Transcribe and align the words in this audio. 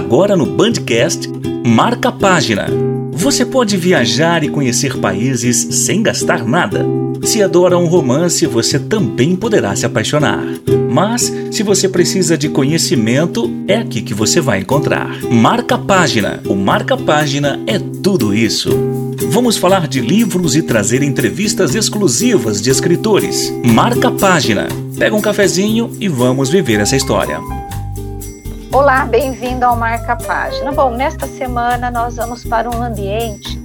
Agora 0.00 0.34
no 0.34 0.46
Bandcast, 0.46 1.28
marca 1.64 2.10
página. 2.10 2.66
Você 3.12 3.44
pode 3.44 3.76
viajar 3.76 4.42
e 4.42 4.48
conhecer 4.48 4.96
países 4.96 5.58
sem 5.84 6.02
gastar 6.02 6.42
nada. 6.42 6.86
Se 7.22 7.42
adora 7.42 7.76
um 7.76 7.84
romance, 7.84 8.46
você 8.46 8.78
também 8.78 9.36
poderá 9.36 9.76
se 9.76 9.84
apaixonar. 9.84 10.42
Mas, 10.90 11.30
se 11.50 11.62
você 11.62 11.86
precisa 11.86 12.36
de 12.36 12.48
conhecimento, 12.48 13.48
é 13.68 13.76
aqui 13.76 14.00
que 14.00 14.14
você 14.14 14.40
vai 14.40 14.60
encontrar. 14.60 15.20
Marca 15.30 15.76
página. 15.76 16.40
O 16.46 16.54
Marca 16.54 16.96
Página 16.96 17.60
é 17.66 17.78
tudo 17.78 18.34
isso. 18.34 18.70
Vamos 19.28 19.58
falar 19.58 19.86
de 19.86 20.00
livros 20.00 20.56
e 20.56 20.62
trazer 20.62 21.02
entrevistas 21.02 21.74
exclusivas 21.74 22.62
de 22.62 22.70
escritores. 22.70 23.52
Marca 23.62 24.10
página. 24.10 24.66
Pega 24.98 25.14
um 25.14 25.20
cafezinho 25.20 25.90
e 26.00 26.08
vamos 26.08 26.48
viver 26.48 26.80
essa 26.80 26.96
história. 26.96 27.38
Olá, 28.72 29.04
bem-vindo 29.04 29.66
ao 29.66 29.74
Marca 29.74 30.14
Página. 30.14 30.70
Bom, 30.70 30.90
nesta 30.90 31.26
semana 31.26 31.90
nós 31.90 32.14
vamos 32.14 32.44
para 32.44 32.70
um 32.70 32.80
ambiente 32.80 33.58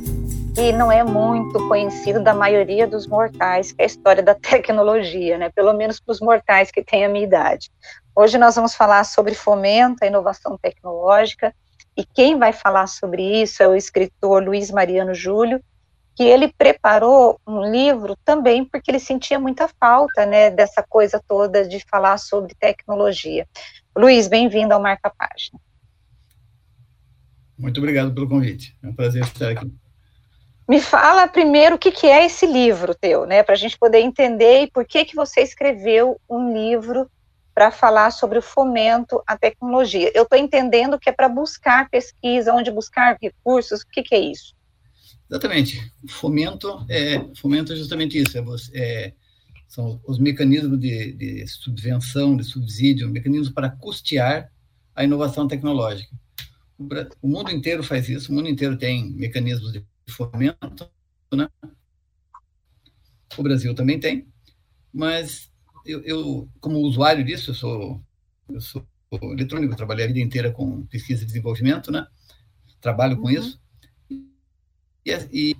que 0.56 0.72
não 0.72 0.92
é 0.92 1.04
muito 1.04 1.68
conhecido 1.68 2.24
da 2.24 2.34
maioria 2.34 2.88
dos 2.88 3.06
mortais, 3.06 3.72
que 3.72 3.84
é 3.84 3.84
a 3.84 3.88
história 3.88 4.24
da 4.24 4.34
tecnologia, 4.34 5.38
né? 5.38 5.52
Pelo 5.52 5.74
menos 5.74 6.00
para 6.00 6.12
os 6.12 6.20
mortais 6.20 6.72
que 6.72 6.84
têm 6.84 7.06
a 7.06 7.10
minha 7.10 7.24
idade. 7.24 7.70
Hoje 8.16 8.40
nós 8.40 8.56
vamos 8.56 8.74
falar 8.74 9.04
sobre 9.04 9.36
fomento 9.36 10.04
à 10.04 10.08
inovação 10.08 10.58
tecnológica, 10.58 11.54
e 11.96 12.04
quem 12.04 12.40
vai 12.40 12.52
falar 12.52 12.88
sobre 12.88 13.22
isso 13.44 13.62
é 13.62 13.68
o 13.68 13.76
escritor 13.76 14.44
Luiz 14.44 14.72
Mariano 14.72 15.14
Júlio, 15.14 15.62
que 16.16 16.24
ele 16.24 16.48
preparou 16.48 17.40
um 17.46 17.70
livro 17.70 18.16
também 18.24 18.64
porque 18.64 18.90
ele 18.90 19.00
sentia 19.00 19.38
muita 19.38 19.68
falta, 19.68 20.26
né, 20.26 20.50
dessa 20.50 20.82
coisa 20.82 21.22
toda 21.28 21.68
de 21.68 21.84
falar 21.90 22.18
sobre 22.18 22.56
tecnologia. 22.56 23.46
Luiz, 23.96 24.28
bem-vindo 24.28 24.74
ao 24.74 24.82
Marca 24.82 25.10
Página. 25.10 25.60
Muito 27.58 27.80
obrigado 27.80 28.14
pelo 28.14 28.30
convite. 28.30 28.78
É 28.82 28.88
um 28.88 28.94
prazer 28.94 29.24
estar 29.24 29.50
aqui. 29.50 29.72
Me 30.68 30.80
fala 30.80 31.28
primeiro 31.28 31.76
o 31.76 31.78
que, 31.78 31.92
que 31.92 32.08
é 32.08 32.26
esse 32.26 32.48
livro 32.48 32.96
teu, 32.96 33.26
né, 33.26 33.44
para 33.44 33.54
a 33.54 33.58
gente 33.58 33.78
poder 33.78 34.00
entender 34.00 34.64
e 34.64 34.72
por 34.72 34.86
que 34.86 35.04
que 35.04 35.16
você 35.16 35.42
escreveu 35.42 36.20
um 36.30 36.54
livro 36.54 37.10
para 37.54 37.72
falar 37.72 38.12
sobre 38.12 38.40
o 38.40 38.42
fomento 38.42 39.22
à 39.28 39.38
tecnologia. 39.38 40.12
Eu 40.16 40.24
estou 40.24 40.40
entendendo 40.40 41.00
que 41.00 41.10
é 41.10 41.14
para 41.14 41.30
buscar 41.30 41.90
pesquisa, 41.90 42.54
onde 42.54 42.72
buscar 42.72 43.18
recursos. 43.22 43.82
O 43.82 43.88
que, 43.88 44.02
que 44.02 44.16
é 44.16 44.20
isso? 44.20 44.55
Exatamente. 45.30 45.92
Fomento 46.08 46.86
é 46.90 47.20
fomento 47.36 47.74
é 47.74 47.76
justamente 47.76 48.18
isso. 48.18 48.38
É, 48.38 48.44
é 48.74 49.14
são 49.68 50.00
os 50.08 50.20
mecanismos 50.20 50.80
de, 50.80 51.12
de, 51.14 51.48
subvenção, 51.48 52.38
de 52.38 52.44
subsídio, 52.44 53.10
mecanismos 53.10 53.50
para 53.50 53.70
custear 53.70 54.52
a 54.96 55.04
inovação 55.04 55.48
tecnológica. 55.48 56.16
O, 56.78 56.88
o, 57.22 57.28
mundo 57.28 57.52
inteiro 57.52 57.84
faz 57.84 58.08
isso, 58.08 58.32
o 58.32 58.36
mundo 58.36 58.48
inteiro 58.48 58.78
tem 58.78 59.12
mecanismos 59.12 59.74
de 59.74 59.84
fomento, 60.08 60.90
né? 61.34 61.50
O 63.38 63.44
Brasil 63.44 63.74
também 63.76 64.00
tem, 64.00 64.28
mas 64.94 65.52
eu, 65.86 66.02
eu 66.04 66.50
como 66.62 66.80
usuário 66.80 67.26
disso, 67.26 67.52
eu 67.52 67.56
sou, 67.56 68.02
eu 68.50 68.62
sou 68.62 68.88
eletrônico, 69.12 69.76
trabalhei 69.76 70.06
a 70.06 70.08
vida 70.08 70.20
inteira 70.20 70.52
com 70.52 70.86
pesquisa 70.86 71.24
e 71.24 71.26
desenvolvimento, 71.26 71.92
né? 71.92 72.08
Trabalho 72.80 73.18
com 73.18 73.24
uhum. 73.24 73.32
isso. 73.32 73.60
E, 75.06 75.12
e, 75.32 75.56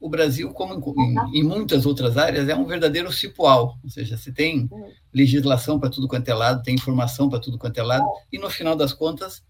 o 0.00 0.08
Brasil, 0.08 0.50
como 0.52 0.74
em, 0.98 1.40
em, 1.40 1.44
muitas 1.44 1.86
outras 1.86 2.16
áreas, 2.16 2.48
é 2.48 2.56
um 2.56 2.66
verdadeiro 2.66 3.12
cipual, 3.12 3.78
ou 3.82 3.88
seja, 3.88 4.16
você 4.16 4.32
tem 4.32 4.68
legislação 5.14 5.78
para 5.78 5.88
tudo 5.88 6.08
quanto 6.08 6.28
é 6.28 6.34
lado, 6.34 6.62
tem 6.62 6.74
informação 6.74 7.28
para 7.30 7.38
tudo 7.38 7.56
quanto 7.56 7.78
é 7.78 7.82
lado, 7.82 8.04
e 8.32 8.38
no 8.38 8.50
final 8.50 8.74
das 8.74 8.92
contas, 8.92 9.44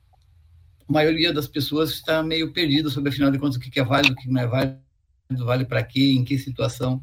a 0.87 0.93
maioria 0.93 1.33
das 1.33 1.49
pessoas 1.49 1.91
está 1.91 2.23
meio 2.23 2.53
perdida 2.53 2.91
sobre, 2.91 3.09
afinal 3.09 3.31
de 3.31 3.39
contas, 3.39 3.57
o 3.57 3.61
que 3.61 3.81
é 3.81 3.85
válido, 3.85 4.13
o 4.13 4.17
que 4.17 4.29
não 4.29 4.43
é 4.43 4.47
válido, 4.47 4.83
vale 5.39 5.65
para 5.65 5.83
quê, 5.83 6.13
em 6.13 6.23
que 6.23 6.39
situação. 6.39 7.03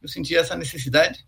Eu 0.00 0.08
senti 0.08 0.36
essa 0.36 0.54
necessidade, 0.54 1.26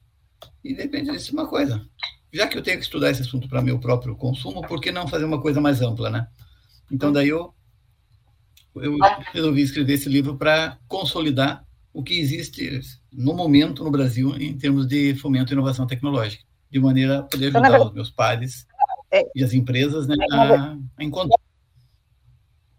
e 0.62 0.74
depende 0.74 1.10
disso 1.10 1.32
uma 1.32 1.48
coisa. 1.48 1.84
Já 2.32 2.46
que 2.46 2.58
eu 2.58 2.62
tenho 2.62 2.78
que 2.78 2.84
estudar 2.84 3.10
esse 3.10 3.22
assunto 3.22 3.48
para 3.48 3.62
meu 3.62 3.78
próprio 3.78 4.16
consumo, 4.16 4.62
por 4.66 4.80
que 4.80 4.92
não 4.92 5.08
fazer 5.08 5.24
uma 5.24 5.40
coisa 5.40 5.60
mais 5.60 5.80
ampla, 5.80 6.10
né? 6.10 6.28
Então, 6.90 7.12
daí 7.12 7.28
eu 7.28 7.53
eu 8.76 8.96
resolvi 9.32 9.62
escrever 9.62 9.94
esse 9.94 10.08
livro 10.08 10.36
para 10.36 10.78
consolidar 10.88 11.64
o 11.92 12.02
que 12.02 12.18
existe 12.18 12.80
no 13.12 13.32
momento 13.32 13.84
no 13.84 13.90
Brasil 13.90 14.34
em 14.36 14.56
termos 14.58 14.86
de 14.86 15.14
fomento 15.14 15.52
e 15.52 15.54
inovação 15.54 15.86
tecnológica, 15.86 16.42
de 16.70 16.80
maneira 16.80 17.20
a 17.20 17.22
poder 17.22 17.48
então, 17.50 17.62
ajudar 17.62 17.86
os 17.86 17.92
meus 17.92 18.10
pares 18.10 18.66
é, 19.12 19.24
e 19.34 19.44
as 19.44 19.52
empresas 19.52 20.08
né, 20.08 20.16
a, 20.32 20.72
a, 20.98 21.04
encontrar. 21.04 21.38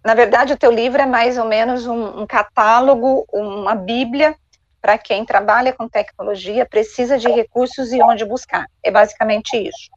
Na 0.04 0.14
verdade, 0.14 0.54
o 0.54 0.58
teu 0.58 0.72
livro 0.72 1.02
é 1.02 1.06
mais 1.06 1.38
ou 1.38 1.46
menos 1.46 1.88
um, 1.88 2.22
um 2.22 2.28
catálogo, 2.28 3.26
uma 3.32 3.74
bíblia 3.74 4.36
para 4.82 5.00
quem 5.00 5.26
trabalha 5.26 5.74
com 5.74 5.90
tecnologia, 5.90 6.64
precisa 6.64 7.18
de 7.18 7.28
recursos 7.28 7.92
e 7.92 8.04
onde 8.04 8.24
buscar. 8.24 8.68
É 8.84 8.92
basicamente 8.92 9.58
isso. 9.58 9.90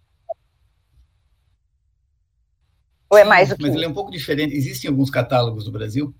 Ou 3.10 3.16
é 3.16 3.24
mais 3.24 3.48
do 3.48 3.56
que 3.56 3.62
Mas 3.62 3.74
ele 3.74 3.84
é 3.84 3.88
um 3.88 3.94
pouco 3.94 4.10
diferente. 4.10 4.54
Existem 4.54 4.90
alguns 4.90 5.10
catálogos 5.10 5.66
no 5.66 5.72
Brasil. 5.72 6.14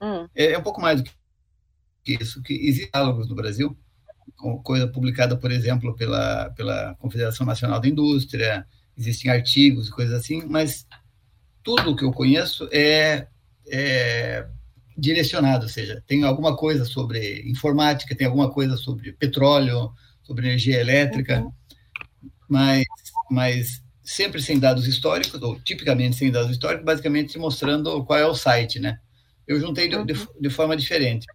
Hum. 0.00 0.28
É, 0.34 0.52
é, 0.52 0.58
um 0.58 0.62
pouco 0.62 0.80
mais 0.80 1.02
do 1.02 1.10
que 2.04 2.14
isso. 2.20 2.42
Que 2.42 2.54
existem 2.54 2.90
catálogos 2.90 3.28
no 3.28 3.34
Brasil, 3.34 3.76
coisa 4.62 4.86
publicada, 4.86 5.36
por 5.36 5.50
exemplo, 5.50 5.94
pela, 5.94 6.50
pela 6.50 6.94
Confederação 6.96 7.46
Nacional 7.46 7.80
da 7.80 7.88
Indústria, 7.88 8.66
existem 8.96 9.30
artigos 9.30 9.88
e 9.88 9.92
coisas 9.92 10.14
assim, 10.14 10.44
mas 10.46 10.86
tudo 11.62 11.90
o 11.90 11.96
que 11.96 12.04
eu 12.04 12.12
conheço 12.12 12.68
é, 12.72 13.28
é 13.66 14.46
direcionado, 14.96 15.64
ou 15.64 15.68
seja, 15.68 16.02
tem 16.06 16.24
alguma 16.24 16.56
coisa 16.56 16.84
sobre 16.84 17.42
informática, 17.48 18.16
tem 18.16 18.26
alguma 18.26 18.50
coisa 18.50 18.76
sobre 18.76 19.12
petróleo, 19.12 19.92
sobre 20.22 20.46
energia 20.46 20.80
elétrica, 20.80 21.40
uhum. 21.40 21.52
mas, 22.48 22.84
mas 23.30 23.82
sempre 24.08 24.40
sem 24.40 24.58
dados 24.58 24.86
históricos, 24.86 25.40
ou 25.42 25.60
tipicamente 25.60 26.16
sem 26.16 26.30
dados 26.30 26.50
históricos, 26.50 26.82
basicamente 26.82 27.38
mostrando 27.38 28.02
qual 28.06 28.18
é 28.18 28.26
o 28.26 28.34
site, 28.34 28.80
né? 28.80 28.98
Eu 29.46 29.60
juntei 29.60 29.86
de, 29.86 30.02
de, 30.02 30.12
uhum. 30.14 30.26
de 30.40 30.48
forma 30.48 30.74
diferente. 30.74 31.26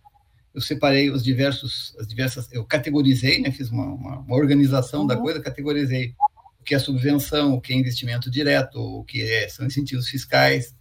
Eu 0.51 0.59
separei 0.59 1.11
os 1.11 1.23
diversos, 1.23 1.95
as 1.99 2.07
diversas, 2.07 2.51
eu 2.51 2.65
categorizei, 2.65 3.39
né? 3.39 3.51
Fiz 3.51 3.69
uma, 3.69 3.85
uma, 3.85 4.19
uma 4.21 4.35
organização 4.35 5.01
uhum. 5.01 5.07
da 5.07 5.15
coisa, 5.15 5.39
categorizei 5.39 6.15
o 6.59 6.63
que 6.63 6.73
é 6.73 6.79
subvenção, 6.79 7.53
o 7.53 7.61
que 7.61 7.73
é 7.73 7.75
investimento 7.75 8.31
direto, 8.31 8.79
o 8.79 9.03
que 9.03 9.21
é, 9.21 9.47
são 9.49 9.67
incentivos 9.67 10.09
fiscais, 10.09 10.75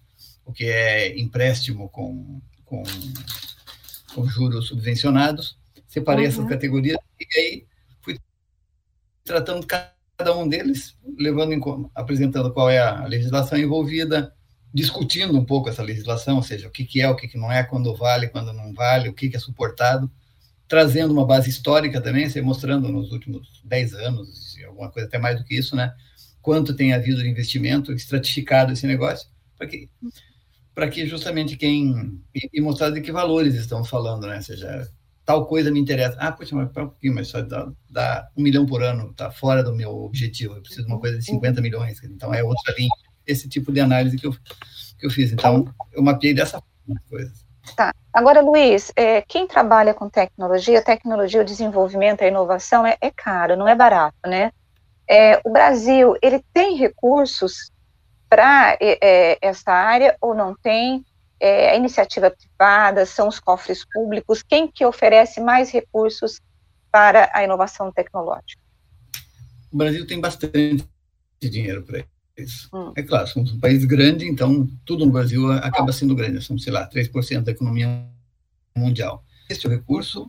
o 0.47 0.52
que 0.52 0.64
é 0.64 1.19
empréstimo 1.20 1.91
com, 1.91 2.41
com, 2.64 2.82
com 4.14 4.26
juros 4.26 4.69
subvencionados. 4.69 5.58
Separei 5.86 6.25
uhum. 6.25 6.31
essas 6.31 6.48
categorias 6.48 6.97
e 7.20 7.38
aí 7.38 7.66
fui 8.00 8.19
tratando 9.25 9.66
cada 9.66 10.01
cada 10.22 10.37
um 10.37 10.49
deles, 10.49 10.97
levando 11.19 11.53
em, 11.53 11.60
apresentando 11.94 12.53
qual 12.53 12.71
é 12.71 12.78
a 12.78 13.05
legislação 13.06 13.59
envolvida, 13.59 14.33
discutindo 14.72 15.37
um 15.37 15.44
pouco 15.44 15.69
essa 15.69 15.83
legislação, 15.83 16.37
ou 16.37 16.43
seja, 16.43 16.69
o 16.69 16.71
que, 16.71 16.84
que 16.84 17.03
é, 17.03 17.10
o 17.10 17.16
que, 17.16 17.27
que 17.27 17.37
não 17.37 17.50
é, 17.50 17.65
quando 17.65 17.94
vale, 17.97 18.28
quando 18.28 18.53
não 18.53 18.72
vale, 18.72 19.09
o 19.09 19.12
que, 19.12 19.28
que 19.28 19.37
é 19.37 19.41
suportado, 19.41 20.09
trazendo 20.69 21.12
uma 21.12 21.27
base 21.27 21.50
histórica 21.50 22.00
também, 22.00 22.31
se 22.31 22.41
mostrando 22.41 22.88
nos 22.88 23.11
últimos 23.11 23.61
10 23.65 23.94
anos, 23.94 24.56
alguma 24.65 24.91
coisa 24.91 25.09
até 25.09 25.19
mais 25.19 25.38
do 25.38 25.44
que 25.44 25.56
isso, 25.56 25.75
né? 25.75 25.93
Quanto 26.41 26.75
tem 26.75 26.93
havido 26.93 27.21
de 27.21 27.28
investimento 27.28 27.93
estratificado 27.93 28.72
esse 28.72 28.87
negócio, 28.87 29.28
para 29.56 29.66
que, 29.66 29.91
que 30.93 31.06
justamente 31.06 31.56
quem. 31.56 32.21
E, 32.34 32.49
e 32.55 32.61
mostrar 32.61 32.91
de 32.91 33.00
que 33.00 33.12
valores 33.12 33.55
estamos 33.55 33.88
falando, 33.88 34.27
né? 34.27 34.37
Ou 34.37 34.43
seja, 34.43 34.88
tal 35.25 35.47
coisa 35.47 35.71
me 35.71 35.81
interessa. 35.81 36.16
Ah, 36.19 36.33
poxa, 36.33 36.55
mas 36.55 36.69
um 36.69 36.72
pouquinho, 36.72 37.15
mas 37.15 37.28
só 37.28 37.41
dá, 37.43 37.71
dá 37.91 38.28
um 38.37 38.43
milhão 38.43 38.66
por 38.66 38.83
ano, 38.83 39.10
está 39.10 39.31
fora 39.31 39.62
do 39.62 39.75
meu 39.75 39.91
objetivo. 39.91 40.56
Eu 40.56 40.62
preciso 40.62 40.87
de 40.87 40.93
uma 40.93 41.00
coisa 41.00 41.19
de 41.19 41.25
50 41.25 41.60
milhões, 41.60 42.03
então 42.05 42.33
é 42.33 42.43
outra 42.43 42.75
linha. 42.77 42.91
Esse 43.27 43.49
tipo 43.49 43.72
de 43.72 43.81
análise 43.81 44.17
que 44.17 44.26
eu, 44.26 44.32
que 44.99 45.06
eu 45.06 45.11
fiz. 45.11 45.32
Então, 45.32 45.73
eu 45.93 46.02
mapeei 46.02 46.35
dessa 46.35 46.61
forma 46.61 47.00
as 47.00 47.08
coisas. 47.08 47.46
Tá. 47.76 47.94
Agora, 48.12 48.41
Luiz, 48.41 48.93
é, 48.96 49.23
quem 49.23 49.46
trabalha 49.46 49.94
com 49.94 50.08
tecnologia, 50.08 50.82
tecnologia, 50.82 51.41
o 51.41 51.44
desenvolvimento, 51.44 52.23
a 52.23 52.26
inovação 52.26 52.85
é, 52.85 52.96
é 53.00 53.11
caro, 53.11 53.56
não 53.56 53.69
é 53.69 53.75
barato, 53.75 54.19
né? 54.26 54.52
É, 55.08 55.41
o 55.44 55.50
Brasil, 55.50 56.17
ele 56.20 56.44
tem 56.52 56.76
recursos 56.76 57.70
para 58.29 58.76
é, 58.81 58.99
é, 59.00 59.38
essa 59.41 59.70
área 59.70 60.17
ou 60.20 60.35
não 60.35 60.55
tem? 60.55 61.05
É, 61.43 61.71
a 61.71 61.77
iniciativa 61.77 62.31
privada, 62.31 63.05
são 63.05 63.27
os 63.27 63.41
cofres 63.41 63.85
públicos, 63.85 64.44
quem 64.44 64.71
que 64.71 64.87
oferece 64.87 65.41
mais 65.41 65.73
recursos 65.73 66.41
para 66.89 67.29
a 67.35 67.43
inovação 67.43 67.91
tecnológica? 67.91 68.62
O 69.73 69.77
Brasil 69.77 70.06
tem 70.06 70.21
bastante 70.21 70.85
dinheiro 71.43 71.83
para 71.83 72.05
isso. 72.39 72.69
Hum. 72.73 72.93
É 72.94 73.03
claro, 73.03 73.27
somos 73.27 73.53
um 73.53 73.59
país 73.59 73.85
grande, 73.85 74.25
então 74.25 74.71
tudo 74.85 75.05
no 75.05 75.11
Brasil 75.11 75.50
acaba 75.50 75.91
sendo 75.91 76.15
grande, 76.15 76.41
somos, 76.41 76.62
sei 76.62 76.73
lá, 76.73 76.89
3% 76.89 77.43
da 77.43 77.50
economia 77.50 78.06
mundial. 78.77 79.25
Este 79.50 79.67
recurso, 79.67 80.29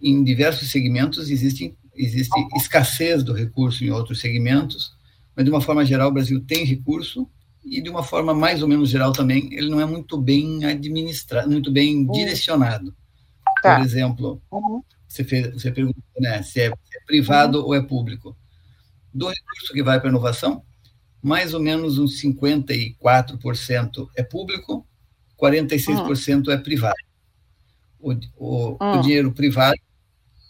em 0.00 0.24
diversos 0.24 0.70
segmentos, 0.70 1.28
existe, 1.28 1.76
existe 1.94 2.40
escassez 2.56 3.22
do 3.22 3.34
recurso 3.34 3.84
em 3.84 3.90
outros 3.90 4.20
segmentos, 4.20 4.96
mas 5.36 5.44
de 5.44 5.50
uma 5.50 5.60
forma 5.60 5.84
geral 5.84 6.08
o 6.08 6.12
Brasil 6.12 6.42
tem 6.46 6.64
recurso 6.64 7.28
e 7.64 7.80
de 7.80 7.90
uma 7.90 8.02
forma 8.02 8.34
mais 8.34 8.62
ou 8.62 8.68
menos 8.68 8.88
geral 8.88 9.12
também, 9.12 9.52
ele 9.52 9.68
não 9.68 9.80
é 9.80 9.84
muito 9.84 10.16
bem 10.16 10.64
administrado, 10.64 11.50
muito 11.50 11.70
bem 11.70 12.06
uhum. 12.06 12.12
direcionado. 12.12 12.94
Tá. 13.62 13.76
Por 13.76 13.84
exemplo, 13.84 14.42
uhum. 14.50 14.82
você, 15.06 15.24
fez, 15.24 15.52
você 15.52 15.70
pergunta 15.70 16.00
né, 16.18 16.42
se, 16.42 16.60
é, 16.60 16.68
se 16.68 16.96
é 16.96 17.04
privado 17.06 17.58
uhum. 17.58 17.66
ou 17.66 17.74
é 17.74 17.82
público. 17.82 18.36
Do 19.12 19.28
recurso 19.28 19.72
que 19.72 19.82
vai 19.82 19.98
para 19.98 20.08
a 20.08 20.12
inovação, 20.12 20.62
mais 21.22 21.52
ou 21.52 21.60
menos 21.60 21.98
uns 21.98 22.22
54% 22.22 24.08
é 24.16 24.22
público, 24.22 24.86
46% 25.38 26.48
é 26.48 26.56
privado. 26.56 26.94
O, 27.98 28.12
o, 28.36 28.76
o 28.78 28.78
hum. 28.80 29.00
dinheiro 29.02 29.32
privado 29.32 29.78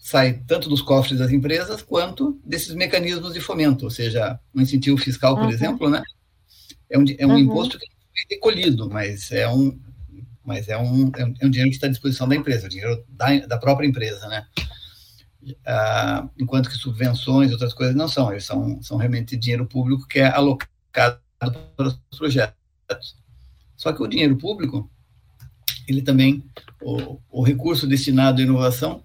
sai 0.01 0.35
tanto 0.47 0.69
dos 0.69 0.83
cofres 0.83 1.19
das 1.19 1.33
empresas 1.33 1.83
quanto 1.83 2.41
desses 2.45 2.75
mecanismos 2.75 3.33
de 3.33 3.41
fomento, 3.41 3.85
ou 3.85 3.91
seja, 3.91 4.39
um 4.55 4.61
incentivo 4.61 4.97
fiscal, 4.97 5.35
por 5.35 5.45
uhum. 5.45 5.51
exemplo, 5.51 5.91
né? 5.91 6.03
É 6.89 6.99
um, 6.99 7.05
é 7.19 7.27
um 7.27 7.31
uhum. 7.31 7.39
imposto 7.39 7.79
que 7.79 7.87
é 7.87 8.35
recolhido, 8.35 8.89
mas 8.89 9.31
é 9.33 9.49
um, 9.49 9.79
mas 10.45 10.69
é 10.69 10.77
um, 10.77 11.11
é 11.17 11.47
um 11.47 11.51
dinheiro 11.51 11.71
que 11.71 11.77
está 11.77 11.87
à 11.87 11.91
disposição 11.91 12.29
da 12.29 12.37
empresa, 12.37 12.67
o 12.67 12.71
dinheiro 12.71 13.05
da, 13.09 13.39
da 13.47 13.59
própria 13.59 13.87
empresa, 13.87 14.27
né? 14.29 14.47
Ah, 15.65 16.29
enquanto 16.39 16.69
que 16.69 16.77
subvenções 16.77 17.51
e 17.51 17.53
outras 17.53 17.73
coisas 17.73 17.95
não 17.95 18.09
são, 18.09 18.31
eles 18.31 18.45
são, 18.45 18.83
são 18.83 18.97
realmente 18.97 19.37
dinheiro 19.37 19.67
público 19.67 20.07
que 20.07 20.19
é 20.19 20.27
alocado 20.27 21.19
para 21.39 21.89
os 21.89 22.19
projetos. 22.19 23.17
Só 23.77 23.93
que 23.93 24.03
o 24.03 24.07
dinheiro 24.07 24.37
público, 24.37 24.91
ele 25.89 26.03
também, 26.03 26.45
o, 26.83 27.19
o 27.31 27.43
recurso 27.43 27.87
destinado 27.87 28.41
à 28.41 28.45
inovação, 28.45 29.03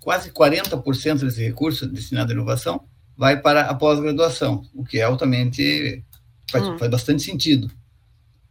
quase 0.00 0.30
40% 0.30 1.20
desse 1.20 1.42
recurso 1.42 1.86
destinado 1.86 2.32
à 2.32 2.34
inovação 2.34 2.86
vai 3.16 3.40
para 3.40 3.62
a 3.62 3.74
pós-graduação, 3.74 4.66
o 4.74 4.84
que 4.84 4.98
é 4.98 5.02
altamente, 5.04 6.04
faz, 6.50 6.66
hum. 6.66 6.78
faz 6.78 6.90
bastante 6.90 7.22
sentido. 7.22 7.70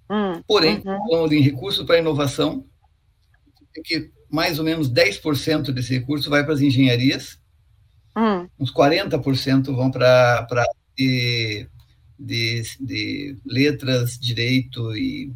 Hum. 0.09 0.41
Porém, 0.47 0.81
uhum. 0.85 0.97
falando 1.09 1.33
em 1.33 1.41
recurso 1.41 1.85
para 1.85 1.99
inovação, 1.99 2.65
é 3.75 3.81
que 3.81 4.11
mais 4.29 4.59
ou 4.59 4.65
menos 4.65 4.89
10% 4.89 5.71
desse 5.71 5.93
recurso 5.93 6.29
vai 6.29 6.43
para 6.43 6.53
as 6.53 6.61
engenharias, 6.61 7.39
hum. 8.15 8.47
uns 8.59 8.73
40% 8.73 9.73
vão 9.75 9.91
para 9.91 10.47
de, 10.97 11.67
de, 12.17 12.63
de, 12.79 13.37
letras, 13.45 14.17
direito 14.19 14.95
e, 14.95 15.31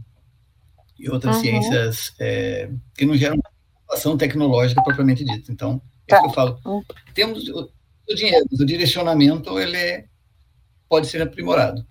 e 1.00 1.10
outras 1.10 1.38
uhum. 1.38 1.42
ciências 1.42 2.13
é, 2.19 2.69
que 2.95 3.06
não 3.06 3.15
geram 3.15 3.39
inovação 3.88 4.18
tecnológica 4.18 4.83
propriamente 4.83 5.24
dita. 5.24 5.51
Então, 5.51 5.81
é 6.07 6.15
tá. 6.15 6.21
que 6.21 6.27
eu 6.27 6.33
falo. 6.33 6.60
Uhum. 6.65 6.83
Temos 7.13 7.48
o, 7.50 7.69
o 8.10 8.15
dinheiro, 8.15 8.45
o 8.51 8.65
direcionamento 8.65 9.60
ele 9.60 9.77
é, 9.77 10.06
pode 10.88 11.07
ser 11.07 11.21
aprimorado. 11.21 11.86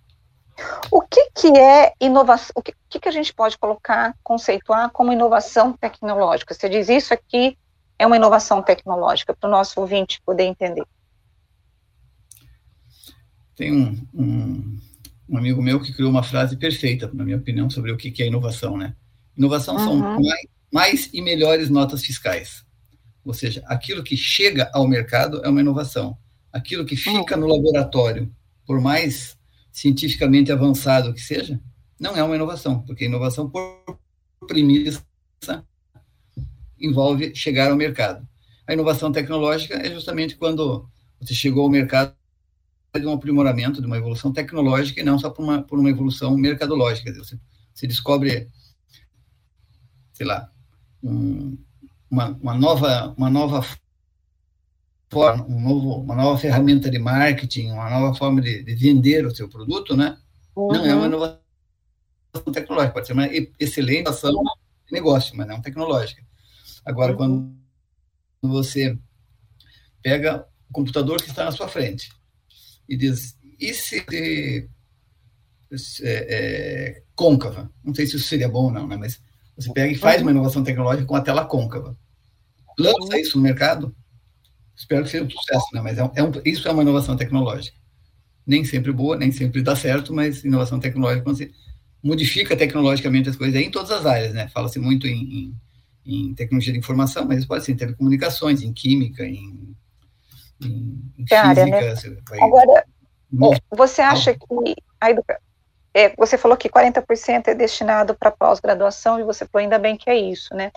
O 0.91 1.03
que, 1.03 1.31
que 1.35 1.49
é 1.49 1.93
inovação? 2.01 2.53
O 2.55 2.63
que, 2.63 2.75
que 3.01 3.09
a 3.09 3.13
gente 3.13 3.33
pode 3.35 3.59
colocar, 3.59 4.15
conceituar 4.23 4.91
como 4.91 5.13
inovação 5.13 5.73
tecnológica? 5.73 6.55
Você 6.55 6.69
diz 6.69 6.89
isso 6.89 7.13
aqui 7.13 7.57
é 7.99 8.07
uma 8.07 8.17
inovação 8.17 8.63
tecnológica, 8.63 9.35
para 9.35 9.49
o 9.49 9.51
nosso 9.51 9.81
ouvinte 9.81 10.21
poder 10.25 10.45
entender. 10.45 10.85
Tem 13.55 13.73
um, 13.73 14.07
um, 14.13 14.79
um, 15.29 15.39
amigo 15.39 15.63
meu 15.63 15.81
que 15.81 15.93
criou 15.93 16.11
uma 16.11 16.23
frase 16.23 16.57
perfeita, 16.57 17.11
na 17.13 17.25
minha 17.25 17.39
opinião, 17.39 17.71
sobre 17.71 17.91
o 17.91 17.97
que, 17.97 18.11
que 18.11 18.23
é 18.23 18.27
inovação, 18.27 18.77
né? 18.77 18.95
Inovação 19.37 19.77
uhum. 19.77 19.85
são 19.85 19.97
mais, 19.97 20.47
mais 20.73 21.11
e 21.13 21.23
melhores 21.23 21.71
notas 21.71 22.03
fiscais. 22.03 22.65
Ou 23.25 23.33
seja, 23.33 23.63
aquilo 23.67 24.05
que 24.05 24.17
chega 24.17 24.71
ao 24.75 24.87
mercado 24.87 25.43
é 25.45 25.49
uma 25.49 25.61
inovação. 25.61 26.17
Aquilo 26.53 26.85
que 26.85 26.97
fica 26.97 27.35
uhum. 27.35 27.41
no 27.41 27.47
laboratório, 27.47 28.31
por 28.67 28.81
mais 28.81 29.36
cientificamente 29.77 30.51
avançado 30.51 31.13
que 31.13 31.21
seja, 31.21 31.61
não 32.01 32.17
é 32.17 32.23
uma 32.23 32.35
inovação, 32.35 32.81
porque 32.81 33.05
inovação, 33.05 33.51
por 33.51 34.01
premissa, 34.49 35.05
envolve 36.81 37.35
chegar 37.35 37.71
ao 37.71 37.77
mercado. 37.77 38.27
A 38.67 38.73
inovação 38.73 39.13
tecnológica 39.13 39.75
é 39.75 39.93
justamente 39.93 40.35
quando 40.35 40.89
você 41.21 41.35
chegou 41.35 41.65
ao 41.65 41.69
mercado 41.69 42.15
de 42.99 43.07
um 43.07 43.13
aprimoramento, 43.13 43.83
de 43.83 43.87
uma 43.87 43.99
evolução 43.99 44.33
tecnológica 44.33 44.99
e 44.99 45.05
não 45.05 45.19
só 45.19 45.29
por 45.29 45.43
uma, 45.43 45.61
por 45.63 45.79
uma 45.79 45.91
evolução 45.91 46.35
mercadológica. 46.39 47.13
Você, 47.13 47.39
você 47.75 47.87
descobre, 47.87 48.49
sei 50.15 50.25
lá, 50.25 50.51
um, 51.03 51.59
uma, 52.11 52.29
uma, 52.41 52.55
nova, 52.55 53.15
uma 53.15 53.29
nova 53.29 53.63
forma, 55.11 55.47
um 55.47 55.61
novo, 55.61 56.01
uma 56.01 56.15
nova 56.15 56.39
ferramenta 56.39 56.91
de 56.91 56.99
marketing, 56.99 57.71
uma 57.71 57.89
nova 57.89 58.15
forma 58.17 58.41
de, 58.41 58.63
de 58.63 58.75
vender 58.75 59.25
o 59.27 59.35
seu 59.35 59.49
produto, 59.49 59.97
né? 59.97 60.19
Uhum. 60.55 60.69
Não 60.69 60.85
é 60.85 60.95
uma 60.95 61.01
uhum. 61.03 61.07
inovação 61.07 61.41
tecnológica, 62.53 62.95
pode 62.95 63.07
ser 63.07 63.13
uma 63.13 63.29
excelente 63.59 64.01
inovação 64.01 64.33
de 64.33 64.93
negócio, 64.93 65.37
mas 65.37 65.47
não 65.47 65.61
tecnológica. 65.61 66.23
Agora, 66.85 67.13
uhum. 67.13 67.19
quando 67.19 68.55
você 68.55 68.99
pega 70.03 70.47
o 70.69 70.73
computador 70.73 71.21
que 71.23 71.29
está 71.29 71.45
na 71.45 71.53
sua 71.53 71.69
frente 71.69 72.11
e 72.89 72.97
diz, 72.97 73.37
e 73.59 73.73
se 73.73 74.05
é, 76.03 76.27
é, 76.29 77.03
côncava? 77.15 77.71
Não 77.83 77.95
sei 77.95 78.07
se 78.07 78.17
isso 78.17 78.29
seria 78.29 78.49
bom 78.49 78.65
ou 78.65 78.73
não, 78.73 78.87
né? 78.87 78.97
mas 78.97 79.21
você 79.57 79.73
pega 79.73 79.93
e 79.93 79.97
faz 79.97 80.23
uma 80.23 80.31
inovação 80.31 80.63
tecnológica 80.63 81.07
com 81.07 81.17
a 81.17 81.21
tela 81.21 81.47
côncava. 81.47 81.97
Lança 82.79 83.15
uhum. 83.15 83.17
isso 83.17 83.37
no 83.37 83.43
mercado, 83.43 83.95
Espero 84.77 85.05
que 85.05 85.11
seja 85.11 85.25
um 85.25 85.31
sucesso, 85.31 85.67
né? 85.73 85.81
Mas 85.81 85.99
é, 85.99 86.11
é 86.15 86.23
um, 86.23 86.31
isso 86.45 86.69
é 86.69 86.73
uma 86.73 86.83
inovação 86.83 87.17
tecnológica. 87.17 87.77
Nem 88.47 88.65
sempre 88.65 88.93
boa, 88.93 89.17
nem 89.17 89.33
sempre 89.33 89.63
dá 89.63 89.75
certo, 89.75 90.13
mas 90.13 90.45
inovação 90.45 90.79
tecnológica, 90.79 91.25
quando 91.25 91.39
você 91.39 91.51
modifica 92.03 92.57
tecnologicamente 92.57 93.29
as 93.29 93.37
coisas, 93.37 93.57
é 93.57 93.65
em 93.65 93.71
todas 93.71 93.91
as 93.91 94.07
áreas, 94.07 94.35
né? 94.35 94.49
Fala-se 94.49 94.79
muito 94.79 95.07
em, 95.07 95.55
em, 96.05 96.29
em, 96.29 96.35
tecnologia 96.35 96.73
de 96.73 96.79
informação, 96.79 97.25
mas 97.27 97.45
pode 97.45 97.65
ser 97.65 97.73
em 97.73 97.77
telecomunicações, 97.77 98.63
em 98.63 98.73
química, 98.73 99.25
em, 99.25 99.75
em, 100.63 101.03
física. 101.17 101.41
Área, 101.41 101.67
né? 101.67 101.95
vai... 102.29 102.41
Agora, 102.41 102.85
você 103.71 104.03
acha 104.03 104.35
que 104.35 104.75
a 105.01 105.11
educação 105.11 105.47
é, 105.97 106.15
você 106.15 106.37
falou 106.37 106.59
que 106.59 106.69
40% 106.69 107.49
é 107.49 107.55
destinado 107.55 108.15
para 108.15 108.31
pós-graduação 108.31 109.19
e 109.19 109.25
você 109.25 109.47
falou 109.47 109.63
ainda 109.63 109.79
bem 109.79 109.97
que 109.97 110.11
é 110.11 110.15
isso, 110.15 110.55
né? 110.55 110.71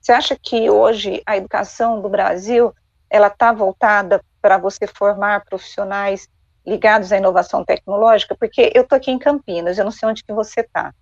Você 0.00 0.10
acha 0.10 0.36
que 0.36 0.68
hoje 0.68 1.22
a 1.24 1.36
educação 1.36 2.02
do 2.02 2.08
Brasil 2.08 2.74
ela 3.14 3.28
está 3.28 3.52
voltada 3.52 4.20
para 4.42 4.58
você 4.58 4.88
formar 4.88 5.44
profissionais 5.44 6.28
ligados 6.66 7.12
à 7.12 7.16
inovação 7.16 7.64
tecnológica? 7.64 8.34
Porque 8.34 8.72
eu 8.74 8.82
estou 8.82 8.96
aqui 8.96 9.12
em 9.12 9.20
Campinas, 9.20 9.78
eu 9.78 9.84
não 9.84 9.92
sei 9.92 10.08
onde 10.08 10.24
que 10.24 10.32
você 10.32 10.62
está. 10.62 10.92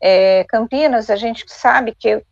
É, 0.00 0.44
Campinas, 0.44 1.10
a 1.10 1.16
gente 1.16 1.44
sabe 1.48 1.96
que 1.98 2.22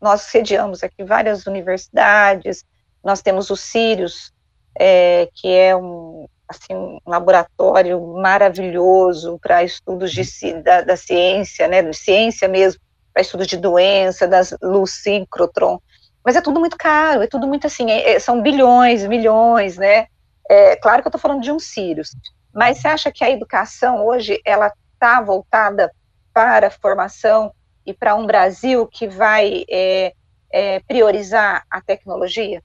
nós 0.00 0.22
sediamos 0.22 0.82
aqui 0.82 1.04
várias 1.04 1.46
universidades, 1.46 2.64
nós 3.04 3.22
temos 3.22 3.50
o 3.50 3.56
Sirius, 3.56 4.32
é, 4.76 5.28
que 5.32 5.46
é 5.46 5.76
um, 5.76 6.26
assim, 6.48 6.74
um 6.74 6.98
laboratório 7.06 8.04
maravilhoso 8.16 9.38
para 9.40 9.62
estudos 9.62 10.10
de, 10.10 10.54
da, 10.54 10.80
da, 10.80 10.96
ciência, 10.96 11.68
né, 11.68 11.82
de 11.82 11.96
ciência 11.96 12.48
mesmo, 12.48 12.80
para 13.12 13.22
estudos 13.22 13.46
de 13.46 13.58
doença, 13.58 14.26
das 14.26 14.52
luz 14.60 14.90
síncrotron. 15.04 15.78
Mas 16.26 16.34
é 16.34 16.40
tudo 16.40 16.58
muito 16.58 16.76
caro, 16.76 17.22
é 17.22 17.28
tudo 17.28 17.46
muito 17.46 17.68
assim, 17.68 17.88
é, 17.88 18.14
é, 18.14 18.18
são 18.18 18.42
bilhões, 18.42 19.06
milhões, 19.06 19.76
né? 19.76 20.08
É, 20.50 20.74
claro 20.74 21.00
que 21.00 21.06
eu 21.06 21.10
estou 21.10 21.20
falando 21.20 21.40
de 21.40 21.52
um 21.52 21.58
Sirius, 21.60 22.16
mas 22.52 22.78
você 22.78 22.88
acha 22.88 23.12
que 23.12 23.22
a 23.22 23.30
educação 23.30 24.04
hoje 24.04 24.40
ela 24.44 24.72
está 24.92 25.22
voltada 25.22 25.88
para 26.34 26.66
a 26.66 26.70
formação 26.70 27.54
e 27.86 27.94
para 27.94 28.16
um 28.16 28.26
Brasil 28.26 28.88
que 28.88 29.06
vai 29.06 29.64
é, 29.70 30.12
é, 30.52 30.80
priorizar 30.80 31.64
a 31.70 31.80
tecnologia? 31.80 32.60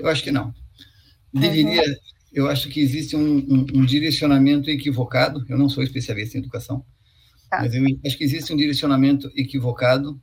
Eu 0.00 0.08
acho 0.08 0.24
que 0.24 0.32
não. 0.32 0.52
Deveria, 1.32 1.82
uhum. 1.82 1.96
eu 2.32 2.50
acho 2.50 2.68
que 2.68 2.80
existe 2.80 3.14
um, 3.14 3.36
um, 3.38 3.66
um, 3.74 3.86
direcionamento 3.86 4.68
equivocado. 4.68 5.46
Eu 5.48 5.56
não 5.56 5.68
sou 5.68 5.84
especialista 5.84 6.36
em 6.36 6.40
educação, 6.40 6.84
tá. 7.48 7.60
mas 7.60 7.72
eu 7.72 7.84
acho 8.04 8.18
que 8.18 8.24
existe 8.24 8.52
um 8.52 8.56
direcionamento 8.56 9.30
equivocado 9.36 10.20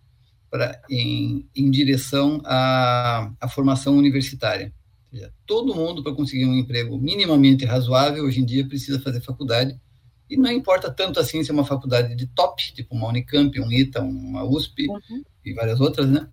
pra, 0.49 0.79
em, 0.89 1.47
em 1.55 1.69
direção 1.69 2.41
à, 2.45 3.31
à 3.39 3.47
formação 3.47 3.97
universitária. 3.97 4.73
Seja, 5.11 5.33
todo 5.45 5.75
mundo, 5.75 6.03
para 6.03 6.13
conseguir 6.13 6.45
um 6.45 6.55
emprego 6.55 6.97
minimamente 6.97 7.65
razoável, 7.65 8.25
hoje 8.25 8.41
em 8.41 8.45
dia 8.45 8.67
precisa 8.67 8.99
fazer 8.99 9.21
faculdade, 9.21 9.79
e 10.29 10.37
não 10.37 10.51
importa 10.51 10.91
tanto 10.91 11.19
assim 11.19 11.43
se 11.43 11.49
é 11.49 11.53
uma 11.53 11.65
faculdade 11.65 12.15
de 12.15 12.27
top, 12.27 12.61
tipo 12.73 12.93
uma 12.93 13.07
Unicamp, 13.07 13.59
um 13.59 13.71
ITA, 13.71 14.01
uma 14.01 14.43
USP 14.43 14.87
uhum. 14.87 15.23
e 15.43 15.53
várias 15.53 15.79
outras, 15.79 16.07
né? 16.07 16.27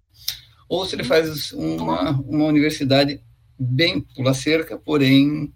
Ou 0.68 0.84
se 0.84 0.94
ele 0.94 1.04
faz 1.04 1.52
uma, 1.52 2.10
uma 2.10 2.44
universidade 2.44 3.22
bem 3.58 4.00
pula 4.00 4.34
cerca, 4.34 4.76
porém 4.76 5.50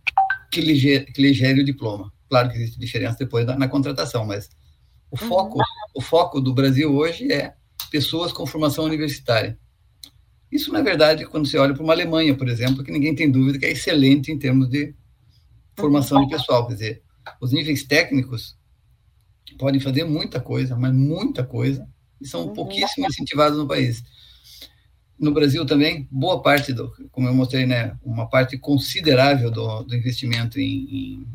que 0.51 0.61
lhe, 0.63 1.01
que 1.01 1.21
lhe 1.21 1.35
gere 1.35 1.61
o 1.61 1.65
diploma. 1.65 2.11
Claro 2.31 2.49
que 2.49 2.57
existe 2.57 2.79
diferença 2.79 3.19
depois 3.19 3.45
na, 3.45 3.59
na 3.59 3.69
contratação, 3.69 4.25
mas 4.25 4.49
o 5.11 5.21
uhum. 5.21 5.29
foco, 5.29 5.59
uhum. 5.59 5.65
o 5.97 6.01
foco 6.01 6.41
do 6.41 6.55
Brasil 6.55 6.95
hoje 6.95 7.31
é 7.31 7.55
pessoas 7.85 8.33
com 8.33 8.47
formação 8.47 8.85
universitária. 8.85 9.59
Isso, 10.51 10.73
na 10.73 10.83
verdade, 10.83 11.25
quando 11.27 11.47
você 11.47 11.57
olha 11.59 11.75
para 11.75 11.83
uma 11.83 11.93
Alemanha, 11.93 12.35
por 12.35 12.49
exemplo, 12.49 12.83
que 12.83 12.91
ninguém 12.91 13.15
tem 13.15 13.31
dúvida 13.31 13.59
que 13.59 13.67
é 13.67 13.71
excelente 13.71 14.33
em 14.33 14.39
termos 14.39 14.69
de 14.69 14.95
formação 15.77 16.25
de 16.25 16.29
pessoal. 16.29 16.67
Quer 16.67 16.75
dizer, 16.75 17.03
os 17.41 17.53
níveis 17.53 17.85
técnicos 17.85 18.59
podem 19.59 19.81
fazer 19.81 20.05
muita 20.05 20.41
coisa, 20.41 20.77
mas 20.77 20.93
muita 20.93 21.45
coisa, 21.45 21.89
e 22.21 22.27
são 22.27 22.47
uhum. 22.47 22.53
pouquíssimo 22.53 23.07
incentivados 23.07 23.59
no 23.59 23.67
país. 23.67 24.03
No 25.19 25.33
Brasil 25.33 25.65
também, 25.67 26.09
boa 26.11 26.43
parte 26.43 26.73
do, 26.73 26.91
como 27.11 27.29
eu 27.29 27.35
mostrei, 27.35 27.67
né, 27.67 27.97
uma 28.03 28.29
parte 28.29 28.57
considerável 28.57 29.51
do, 29.51 29.83
do 29.83 29.95
investimento 29.95 30.59
em, 30.59 30.65
em 30.65 31.27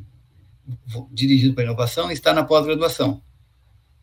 dirigido 1.12 1.54
para 1.54 1.64
inovação 1.64 2.12
está 2.12 2.34
na 2.34 2.44
pós-graduação. 2.44 3.22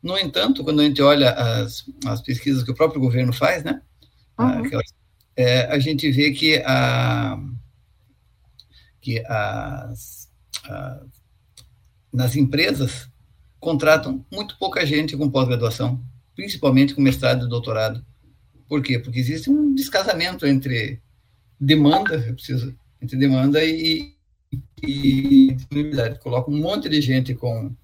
No 0.03 0.19
entanto, 0.19 0.65
quando 0.65 0.81
a 0.81 0.85
gente 0.85 1.01
olha 1.01 1.31
as, 1.31 1.85
as 2.05 2.21
pesquisas 2.21 2.63
que 2.63 2.71
o 2.71 2.75
próprio 2.75 3.01
governo 3.01 3.33
faz, 3.33 3.63
né, 3.63 3.81
uhum. 4.39 4.65
aquelas, 4.65 4.93
é, 5.37 5.63
a 5.67 5.79
gente 5.79 6.11
vê 6.11 6.33
que, 6.33 6.57
a, 6.67 7.39
que 9.01 9.25
as, 9.27 10.29
a, 10.65 11.05
nas 12.13 12.37
empresas 12.37 13.09
contratam 13.61 14.27
muito 14.31 14.59
pouca 14.59 14.85
gente 14.85 15.17
com 15.17 15.31
pós-graduação, 15.31 16.03
principalmente 16.35 16.95
com 16.95 17.01
mestrado 17.01 17.47
e 17.47 17.49
doutorado. 17.49 18.05
Por 18.69 18.83
quê? 18.83 18.99
Porque 18.99 19.21
existe 19.21 19.49
um 19.49 19.75
descasamento 19.75 20.47
entre 20.47 21.01
demanda, 21.61 22.17
eu 22.17 22.35
preciso, 22.35 22.75
entre 23.01 23.17
demanda 23.17 23.65
e, 23.65 24.15
e 24.83 25.53
disponibilidade. 25.53 26.19
Coloca 26.19 26.51
um 26.51 26.59
monte 26.59 26.89
de 26.89 27.01
gente 27.01 27.35
com, 27.35 27.75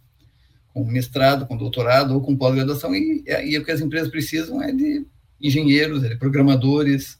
com 0.84 0.90
mestrado, 0.90 1.46
com 1.46 1.56
doutorado 1.56 2.14
ou 2.14 2.20
com 2.20 2.36
pós-graduação 2.36 2.94
e, 2.94 3.24
e 3.26 3.58
o 3.58 3.64
que 3.64 3.70
as 3.70 3.80
empresas 3.80 4.08
precisam 4.08 4.62
é 4.62 4.72
de 4.72 5.04
engenheiros, 5.40 6.04
é 6.04 6.08
de 6.08 6.16
programadores, 6.16 7.18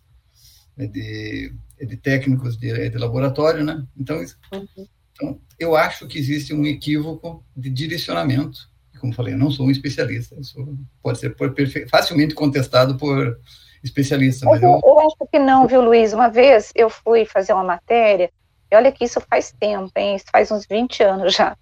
é 0.77 0.87
de, 0.87 1.53
é 1.79 1.85
de 1.85 1.97
técnicos 1.97 2.57
de, 2.57 2.71
é 2.71 2.89
de, 2.89 2.99
laboratório, 2.99 3.65
né? 3.65 3.85
Então, 3.97 4.19
uhum. 4.53 4.87
então, 5.13 5.41
eu 5.59 5.77
acho 5.77 6.07
que 6.07 6.19
existe 6.19 6.55
um 6.55 6.65
equívoco 6.65 7.45
de 7.57 7.71
direcionamento 7.71 8.69
como 8.99 9.13
falei, 9.13 9.35
eu 9.35 9.39
não 9.39 9.49
sou 9.49 9.67
um 9.67 9.71
especialista, 9.71 10.37
sou, 10.43 10.75
pode 11.01 11.21
ser 11.21 11.37
por, 11.37 11.55
facilmente 11.89 12.35
contestado 12.35 12.97
por 12.97 13.39
especialistas. 13.81 14.43
Mas 14.43 14.61
eu, 14.61 14.81
eu, 14.85 14.99
acho 14.99 15.17
que 15.31 15.39
não, 15.39 15.69
viu, 15.69 15.81
Luiz? 15.81 16.13
Uma 16.13 16.27
vez 16.27 16.73
eu 16.75 16.91
fui 16.91 17.25
fazer 17.25 17.53
uma 17.53 17.63
matéria, 17.63 18.29
e 18.69 18.75
olha 18.75 18.91
que 18.91 19.05
isso 19.05 19.21
faz 19.31 19.53
tempo, 19.53 19.93
hein? 19.95 20.17
Isso 20.17 20.25
faz 20.33 20.51
uns 20.51 20.67
20 20.67 21.03
anos 21.05 21.33
já. 21.33 21.57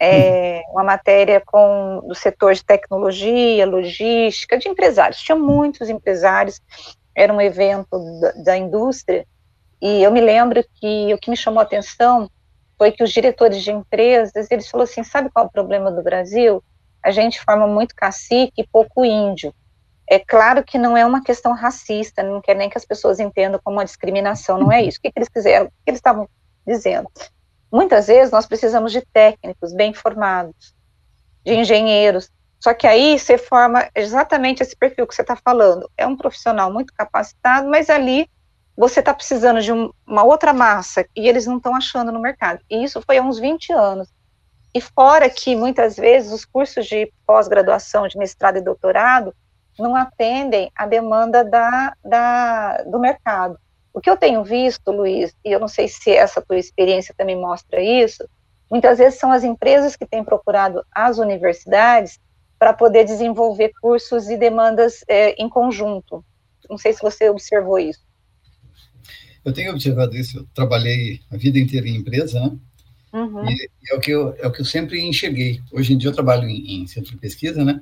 É, 0.00 0.62
hum. 0.68 0.72
Uma 0.72 0.84
matéria 0.84 1.42
com 1.44 2.02
do 2.06 2.14
setor 2.14 2.54
de 2.54 2.64
tecnologia, 2.64 3.66
logística, 3.66 4.56
de 4.56 4.68
empresários. 4.68 5.20
Tinha 5.20 5.36
muitos 5.36 5.88
empresários, 5.88 6.60
era 7.14 7.32
um 7.32 7.40
evento 7.40 7.98
da, 8.20 8.32
da 8.44 8.56
indústria, 8.56 9.26
e 9.80 10.02
eu 10.02 10.10
me 10.10 10.20
lembro 10.20 10.64
que 10.74 11.12
o 11.12 11.18
que 11.18 11.30
me 11.30 11.36
chamou 11.36 11.60
a 11.60 11.64
atenção 11.64 12.30
foi 12.76 12.92
que 12.92 13.02
os 13.02 13.12
diretores 13.12 13.62
de 13.62 13.72
empresas, 13.72 14.50
eles 14.50 14.68
falaram 14.68 14.90
assim, 14.90 15.02
sabe 15.02 15.30
qual 15.30 15.46
é 15.46 15.48
o 15.48 15.52
problema 15.52 15.90
do 15.90 16.02
Brasil? 16.02 16.62
a 17.02 17.10
gente 17.10 17.40
forma 17.40 17.66
muito 17.66 17.94
cacique 17.94 18.62
e 18.62 18.66
pouco 18.66 19.04
índio. 19.04 19.54
É 20.10 20.18
claro 20.18 20.64
que 20.64 20.78
não 20.78 20.96
é 20.96 21.04
uma 21.04 21.22
questão 21.22 21.52
racista, 21.52 22.22
não 22.22 22.40
quer 22.40 22.54
nem 22.54 22.70
que 22.70 22.78
as 22.78 22.84
pessoas 22.84 23.20
entendam 23.20 23.60
como 23.62 23.76
uma 23.76 23.84
discriminação, 23.84 24.58
não 24.58 24.72
é 24.72 24.82
isso. 24.82 24.98
O 24.98 25.02
que, 25.02 25.12
que 25.12 25.18
eles 25.18 25.28
quiseram, 25.28 25.66
o 25.66 25.68
que 25.68 25.90
eles 25.90 25.98
estavam 25.98 26.28
dizendo? 26.66 27.10
Muitas 27.70 28.06
vezes 28.06 28.32
nós 28.32 28.46
precisamos 28.46 28.92
de 28.92 29.02
técnicos 29.12 29.74
bem 29.74 29.92
formados, 29.92 30.74
de 31.44 31.54
engenheiros, 31.54 32.30
só 32.60 32.74
que 32.74 32.86
aí 32.86 33.18
você 33.18 33.38
forma 33.38 33.88
exatamente 33.94 34.62
esse 34.62 34.76
perfil 34.76 35.06
que 35.06 35.14
você 35.14 35.22
está 35.22 35.36
falando. 35.36 35.88
É 35.96 36.06
um 36.06 36.16
profissional 36.16 36.72
muito 36.72 36.92
capacitado, 36.92 37.68
mas 37.68 37.88
ali 37.88 38.28
você 38.76 39.00
está 39.00 39.14
precisando 39.14 39.60
de 39.60 39.72
um, 39.72 39.92
uma 40.06 40.24
outra 40.24 40.52
massa 40.52 41.06
e 41.14 41.28
eles 41.28 41.46
não 41.46 41.58
estão 41.58 41.74
achando 41.74 42.10
no 42.10 42.20
mercado. 42.20 42.60
E 42.68 42.82
isso 42.82 43.02
foi 43.02 43.18
há 43.18 43.22
uns 43.22 43.38
20 43.38 43.72
anos. 43.72 44.08
E 44.74 44.80
fora 44.80 45.30
que 45.30 45.56
muitas 45.56 45.96
vezes 45.96 46.32
os 46.32 46.44
cursos 46.44 46.86
de 46.86 47.12
pós-graduação, 47.26 48.06
de 48.06 48.18
mestrado 48.18 48.58
e 48.58 48.60
doutorado, 48.60 49.34
não 49.78 49.94
atendem 49.94 50.70
à 50.74 50.86
demanda 50.86 51.44
da, 51.44 51.94
da, 52.04 52.82
do 52.82 52.98
mercado. 52.98 53.58
O 53.98 54.00
que 54.00 54.08
eu 54.08 54.16
tenho 54.16 54.44
visto, 54.44 54.92
Luiz, 54.92 55.34
e 55.44 55.50
eu 55.50 55.58
não 55.58 55.66
sei 55.66 55.88
se 55.88 56.12
essa 56.12 56.40
tua 56.40 56.56
experiência 56.56 57.12
também 57.18 57.34
mostra 57.34 57.82
isso, 57.82 58.28
muitas 58.70 58.98
vezes 58.98 59.18
são 59.18 59.32
as 59.32 59.42
empresas 59.42 59.96
que 59.96 60.06
têm 60.06 60.22
procurado 60.22 60.84
as 60.92 61.18
universidades 61.18 62.20
para 62.60 62.72
poder 62.72 63.02
desenvolver 63.02 63.72
cursos 63.82 64.28
e 64.28 64.36
demandas 64.36 65.04
é, 65.08 65.30
em 65.32 65.48
conjunto. 65.48 66.24
Não 66.70 66.78
sei 66.78 66.92
se 66.92 67.02
você 67.02 67.28
observou 67.28 67.76
isso. 67.76 68.06
Eu 69.44 69.52
tenho 69.52 69.72
observado 69.72 70.16
isso. 70.16 70.38
Eu 70.38 70.46
trabalhei 70.54 71.18
a 71.28 71.36
vida 71.36 71.58
inteira 71.58 71.88
em 71.88 71.96
empresa, 71.96 72.38
né? 72.38 72.56
Uhum. 73.12 73.50
E, 73.50 73.68
é, 73.90 73.96
o 73.96 74.00
que 74.00 74.12
eu, 74.12 74.32
é 74.38 74.46
o 74.46 74.52
que 74.52 74.60
eu 74.60 74.64
sempre 74.64 75.00
enxerguei. 75.00 75.60
Hoje 75.72 75.92
em 75.92 75.98
dia 75.98 76.10
eu 76.10 76.14
trabalho 76.14 76.48
em, 76.48 76.82
em 76.82 76.86
centro 76.86 77.10
de 77.10 77.18
pesquisa, 77.18 77.64
né? 77.64 77.80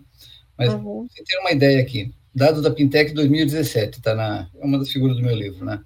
Mas, 0.57 0.73
uhum. 0.73 1.07
você 1.11 1.23
ter 1.23 1.39
uma 1.41 1.53
ideia 1.53 1.79
aqui, 1.79 2.11
dados 2.35 2.63
da 2.63 2.71
Pintec 2.71 3.13
2017, 3.13 4.01
tá 4.01 4.15
na, 4.15 4.49
é 4.59 4.65
uma 4.65 4.79
das 4.79 4.91
figuras 4.91 5.15
do 5.15 5.23
meu 5.23 5.37
livro, 5.37 5.63
né? 5.63 5.79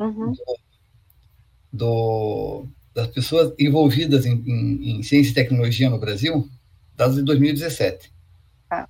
Uhum. 0.00 0.32
Do, 0.32 0.58
do, 1.72 2.66
das 2.94 3.06
pessoas 3.08 3.52
envolvidas 3.58 4.24
em, 4.24 4.32
em, 4.32 4.90
em, 4.98 5.02
ciência 5.02 5.30
e 5.30 5.34
tecnologia 5.34 5.90
no 5.90 5.98
Brasil, 5.98 6.48
dados 6.96 7.16
de 7.16 7.22
2017. 7.22 8.10
Ah. 8.70 8.88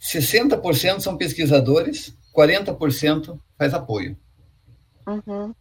60% 0.00 1.00
são 1.00 1.16
pesquisadores, 1.16 2.14
40% 2.34 3.38
faz 3.58 3.74
apoio. 3.74 4.16
Uhum. 5.06 5.52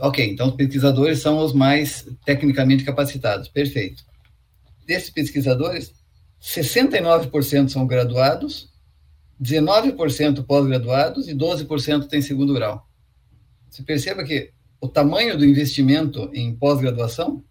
Ok, 0.00 0.24
então 0.24 0.48
os 0.48 0.54
pesquisadores 0.54 1.18
são 1.18 1.38
os 1.44 1.52
mais 1.52 2.08
tecnicamente 2.24 2.84
capacitados, 2.84 3.48
perfeito. 3.48 4.04
Desses 4.86 5.10
pesquisadores, 5.10 5.92
69% 6.40 7.68
são 7.68 7.86
graduados, 7.86 8.70
19% 9.40 10.44
pós-graduados 10.44 11.28
e 11.28 11.34
12% 11.34 12.08
têm 12.08 12.22
segundo 12.22 12.54
grau. 12.54 12.88
Você 13.72 13.82
perceba 13.82 14.22
que 14.22 14.52
o 14.78 14.86
tamanho 14.86 15.38
do 15.38 15.46
investimento 15.46 16.30
em 16.34 16.54
pós-graduação 16.54 17.42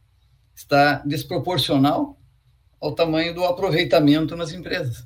está 0.54 1.00
desproporcional 1.00 2.22
ao 2.80 2.94
tamanho 2.94 3.34
do 3.34 3.44
aproveitamento 3.44 4.36
nas 4.36 4.54
empresas. 4.54 5.04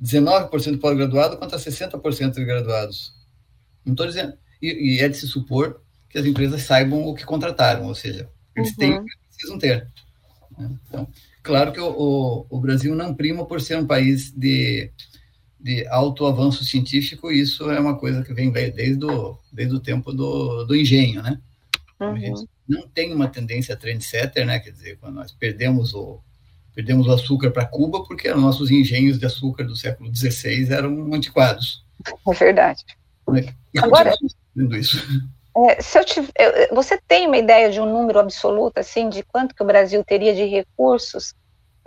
19% 0.00 0.78
pós-graduado 0.78 1.36
contra 1.36 1.58
60% 1.58 2.34
de 2.34 2.44
graduados. 2.44 3.12
Não 3.84 3.92
estou 3.92 4.06
dizendo. 4.06 4.38
E, 4.62 4.96
e, 4.96 5.00
é 5.00 5.08
de 5.08 5.16
se 5.16 5.26
supor 5.26 5.82
que 6.08 6.16
as 6.16 6.24
empresas 6.24 6.62
saibam 6.62 7.04
o 7.04 7.14
que 7.14 7.24
contrataram, 7.24 7.86
ou 7.86 7.94
seja, 7.94 8.30
eles 8.56 8.70
uhum. 8.70 8.76
têm 8.76 8.98
o 8.98 9.04
que 9.04 9.16
precisam 9.30 9.58
ter. 9.58 9.88
Né? 10.56 10.78
Então, 10.86 11.08
claro 11.42 11.72
que 11.72 11.80
o, 11.80 11.90
o, 11.90 12.46
o, 12.48 12.60
Brasil 12.60 12.94
não 12.94 13.14
prima 13.14 13.44
por 13.44 13.60
ser 13.60 13.76
um 13.78 13.86
país 13.86 14.30
de, 14.30 14.92
de 15.60 15.86
alto 15.88 16.26
avanço 16.26 16.64
científico, 16.64 17.30
isso 17.30 17.70
é 17.70 17.80
uma 17.80 17.96
coisa 17.96 18.22
que 18.22 18.32
vem 18.32 18.50
desde 18.50 19.04
o, 19.04 19.36
desde 19.52 19.74
o 19.74 19.80
tempo 19.80 20.12
do, 20.12 20.64
do 20.64 20.76
engenho, 20.76 21.22
né? 21.22 21.40
Uhum. 22.00 22.12
A 22.12 22.18
gente 22.18 22.48
não 22.68 22.86
tem 22.86 23.12
uma 23.12 23.28
tendência 23.28 23.76
trendsetter, 23.76 24.46
né? 24.46 24.60
Quer 24.60 24.70
dizer, 24.70 24.98
quando 24.98 25.16
nós 25.16 25.32
perdemos 25.32 25.94
o, 25.94 26.20
perdemos 26.74 27.08
o 27.08 27.12
açúcar 27.12 27.50
para 27.50 27.66
Cuba 27.66 28.04
porque 28.04 28.30
os 28.30 28.40
nossos 28.40 28.70
engenhos 28.70 29.18
de 29.18 29.26
açúcar 29.26 29.64
do 29.64 29.74
século 29.74 30.14
XVI 30.14 30.72
eram 30.72 31.12
antiquados. 31.12 31.84
É 32.28 32.34
verdade. 32.34 32.84
E 33.74 33.78
Agora, 33.78 34.14
isso. 34.78 34.98
É, 35.56 35.82
se 35.82 35.98
eu 35.98 36.04
tiver, 36.04 36.32
você 36.72 37.00
tem 37.08 37.26
uma 37.26 37.36
ideia 37.36 37.70
de 37.70 37.80
um 37.80 37.86
número 37.86 38.20
absoluto, 38.20 38.78
assim, 38.78 39.08
de 39.08 39.24
quanto 39.24 39.54
que 39.54 39.62
o 39.62 39.66
Brasil 39.66 40.04
teria 40.04 40.32
de 40.34 40.44
recursos 40.44 41.34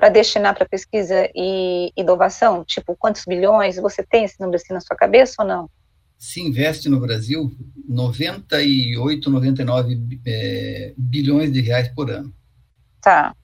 para 0.01 0.09
destinar 0.09 0.55
para 0.55 0.67
pesquisa 0.67 1.29
e 1.35 1.93
inovação? 1.95 2.65
Tipo, 2.65 2.95
quantos 2.95 3.23
bilhões? 3.23 3.75
Você 3.75 4.01
tem 4.01 4.23
esse 4.23 4.39
número 4.39 4.55
assim 4.55 4.73
na 4.73 4.81
sua 4.81 4.95
cabeça 4.95 5.43
ou 5.43 5.47
não? 5.47 5.69
Se 6.17 6.41
investe 6.41 6.89
no 6.89 6.99
Brasil 6.99 7.55
98, 7.87 9.29
99 9.29 10.19
é, 10.25 10.93
bilhões 10.97 11.51
de 11.53 11.61
reais 11.61 11.87
por 11.89 12.09
ano. 12.09 12.33
Tá. 12.99 13.35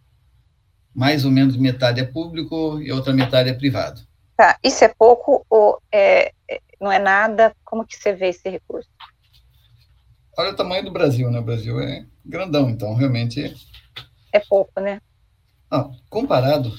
Mais 0.95 1.25
ou 1.25 1.29
menos 1.29 1.55
metade 1.55 2.01
é 2.01 2.03
público 2.03 2.81
e 2.81 2.91
outra 2.91 3.13
metade 3.13 3.49
é 3.49 3.53
privado. 3.53 4.01
Tá. 4.35 4.57
Isso 4.63 4.83
é 4.83 4.87
pouco 4.87 5.45
ou 5.47 5.79
é, 5.91 6.31
é 6.49 6.59
não 6.81 6.91
é 6.91 6.97
nada? 6.97 7.55
Como 7.63 7.85
que 7.85 7.95
você 7.95 8.13
vê 8.13 8.29
esse 8.29 8.49
recurso? 8.49 8.89
olha 10.35 10.51
o 10.51 10.55
tamanho 10.55 10.85
do 10.85 10.91
Brasil, 10.91 11.31
né? 11.31 11.39
O 11.39 11.43
Brasil 11.43 11.79
é 11.79 12.05
grandão, 12.23 12.69
então 12.69 12.93
realmente. 12.93 13.55
É 14.31 14.39
pouco, 14.39 14.79
né? 14.79 15.01
Ah, 15.69 15.89
comparado, 16.09 16.73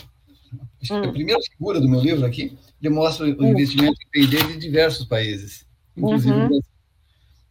hum. 0.90 1.02
a 1.04 1.12
primeira 1.12 1.40
figura 1.42 1.80
do 1.80 1.88
meu 1.88 2.00
livro 2.00 2.24
aqui 2.24 2.56
demonstra 2.80 3.26
o 3.26 3.42
hum. 3.42 3.48
investimento 3.48 3.96
em 4.00 4.10
PD 4.10 4.42
de 4.44 4.58
diversos 4.58 5.06
países, 5.06 5.66
inclusive 5.96 6.32
uhum. 6.32 6.44
o 6.44 6.48
Brasil. 6.48 6.64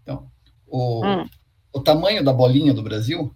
Então, 0.03 0.31
o, 0.67 1.05
hum. 1.05 1.29
o 1.73 1.79
tamanho 1.79 2.23
da 2.23 2.33
bolinha 2.33 2.73
do 2.73 2.81
Brasil 2.81 3.33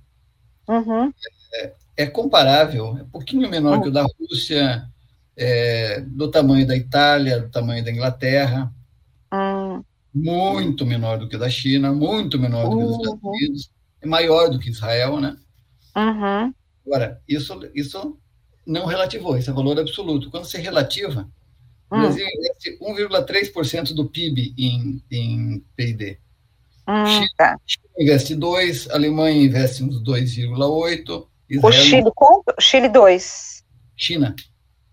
uhum. 0.67 1.13
é, 1.53 1.73
é, 1.97 2.05
comparável, 2.07 2.97
é 2.97 3.03
um 3.03 3.09
pouquinho 3.09 3.49
menor 3.49 3.77
hum. 3.77 3.81
que 3.81 3.89
o 3.89 3.91
da 3.91 4.05
Rússia, 4.19 4.87
é, 5.37 6.01
do 6.01 6.29
tamanho 6.29 6.65
da 6.65 6.75
Itália, 6.75 7.39
do 7.39 7.49
tamanho 7.49 7.83
da 7.83 7.91
Inglaterra. 7.91 8.73
Hum 9.33 9.83
muito 10.13 10.85
menor 10.85 11.17
do 11.17 11.27
que 11.27 11.35
o 11.35 11.39
da 11.39 11.49
China, 11.49 11.93
muito 11.93 12.37
menor 12.37 12.69
do 12.69 12.77
que 12.77 12.83
dos 12.83 12.97
Estados 12.97 13.23
Unidos, 13.23 13.71
é 14.01 14.07
maior 14.07 14.49
do 14.49 14.59
que 14.59 14.69
Israel, 14.69 15.19
né? 15.19 15.37
Uhum. 15.95 16.53
Agora, 16.85 17.21
isso, 17.27 17.57
isso 17.73 18.17
não 18.65 18.85
relativou, 18.85 19.37
esse 19.37 19.49
é 19.49 19.53
valor 19.53 19.79
absoluto. 19.79 20.29
Quando 20.29 20.45
você 20.45 20.57
relativa, 20.57 21.29
o 21.89 21.95
hum. 21.95 22.01
Brasil 22.01 22.25
investe 22.25 22.77
1,3% 22.79 23.93
do 23.93 24.09
PIB 24.09 24.53
em, 24.57 25.03
em 25.11 25.63
P&D. 25.75 26.17
Hum, 26.87 27.05
Chile, 27.05 27.29
tá. 27.37 27.59
Chile 27.65 27.85
investe 27.99 28.35
2, 28.35 28.89
Alemanha 28.89 29.43
investe 29.43 29.83
uns 29.83 30.01
2,8. 30.03 31.27
O 31.61 31.71
Chile 31.71 32.11
quanto? 32.15 32.53
Chile 32.59 32.89
2. 32.89 33.63
China. 33.95 34.35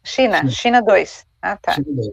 China, 0.04 0.49
China 0.50 0.83
2. 0.83 1.26
Ah, 1.40 1.57
tá. 1.57 1.75
China 1.75 1.87
2. 1.95 2.09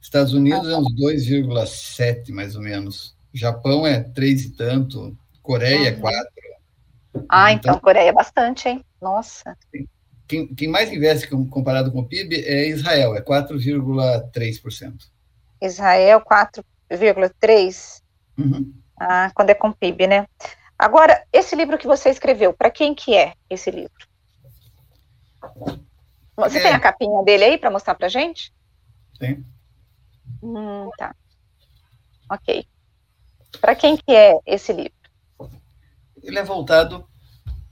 Estados 0.00 0.32
Unidos 0.32 0.66
ah, 0.66 0.70
tá. 0.70 0.72
é 0.72 0.76
uns 0.76 0.94
2,7, 0.94 2.32
mais 2.32 2.56
ou 2.56 2.62
menos. 2.62 3.16
Japão 3.32 3.86
é 3.86 4.00
3 4.02 4.44
e 4.44 4.50
tanto. 4.50 5.16
Coreia 5.42 5.88
é 5.88 5.92
4. 5.92 6.30
Ah, 7.28 7.52
então, 7.52 7.72
então 7.72 7.80
Coreia 7.80 8.08
é 8.08 8.12
bastante, 8.12 8.68
hein? 8.68 8.84
Nossa. 9.00 9.56
Quem, 10.28 10.46
quem 10.54 10.68
mais 10.68 10.92
investe 10.92 11.28
comparado 11.28 11.90
com 11.90 12.00
o 12.00 12.08
PIB 12.08 12.44
é 12.44 12.68
Israel, 12.68 13.16
é 13.16 13.20
4,3%. 13.20 15.10
Israel, 15.60 16.20
4,3%. 16.20 18.02
Uhum. 18.38 18.72
Ah, 18.98 19.30
quando 19.34 19.50
é 19.50 19.54
com 19.54 19.72
PIB, 19.72 20.06
né? 20.06 20.26
Agora, 20.78 21.26
esse 21.32 21.54
livro 21.56 21.76
que 21.76 21.86
você 21.86 22.10
escreveu, 22.10 22.52
para 22.52 22.70
quem 22.70 22.94
que 22.94 23.14
é 23.14 23.34
esse 23.50 23.70
livro? 23.70 24.08
Você 26.36 26.58
é. 26.58 26.62
tem 26.62 26.72
a 26.72 26.80
capinha 26.80 27.22
dele 27.22 27.44
aí 27.44 27.58
para 27.58 27.70
mostrar 27.70 27.94
para 27.94 28.08
gente? 28.08 28.52
Tem. 29.18 29.44
Hum, 30.42 30.88
tá. 30.96 31.14
Ok. 32.30 32.66
Para 33.60 33.74
quem 33.74 33.96
que 33.96 34.12
é 34.14 34.38
esse 34.46 34.72
livro? 34.72 34.99
Ele 36.22 36.38
é 36.38 36.44
voltado 36.44 37.04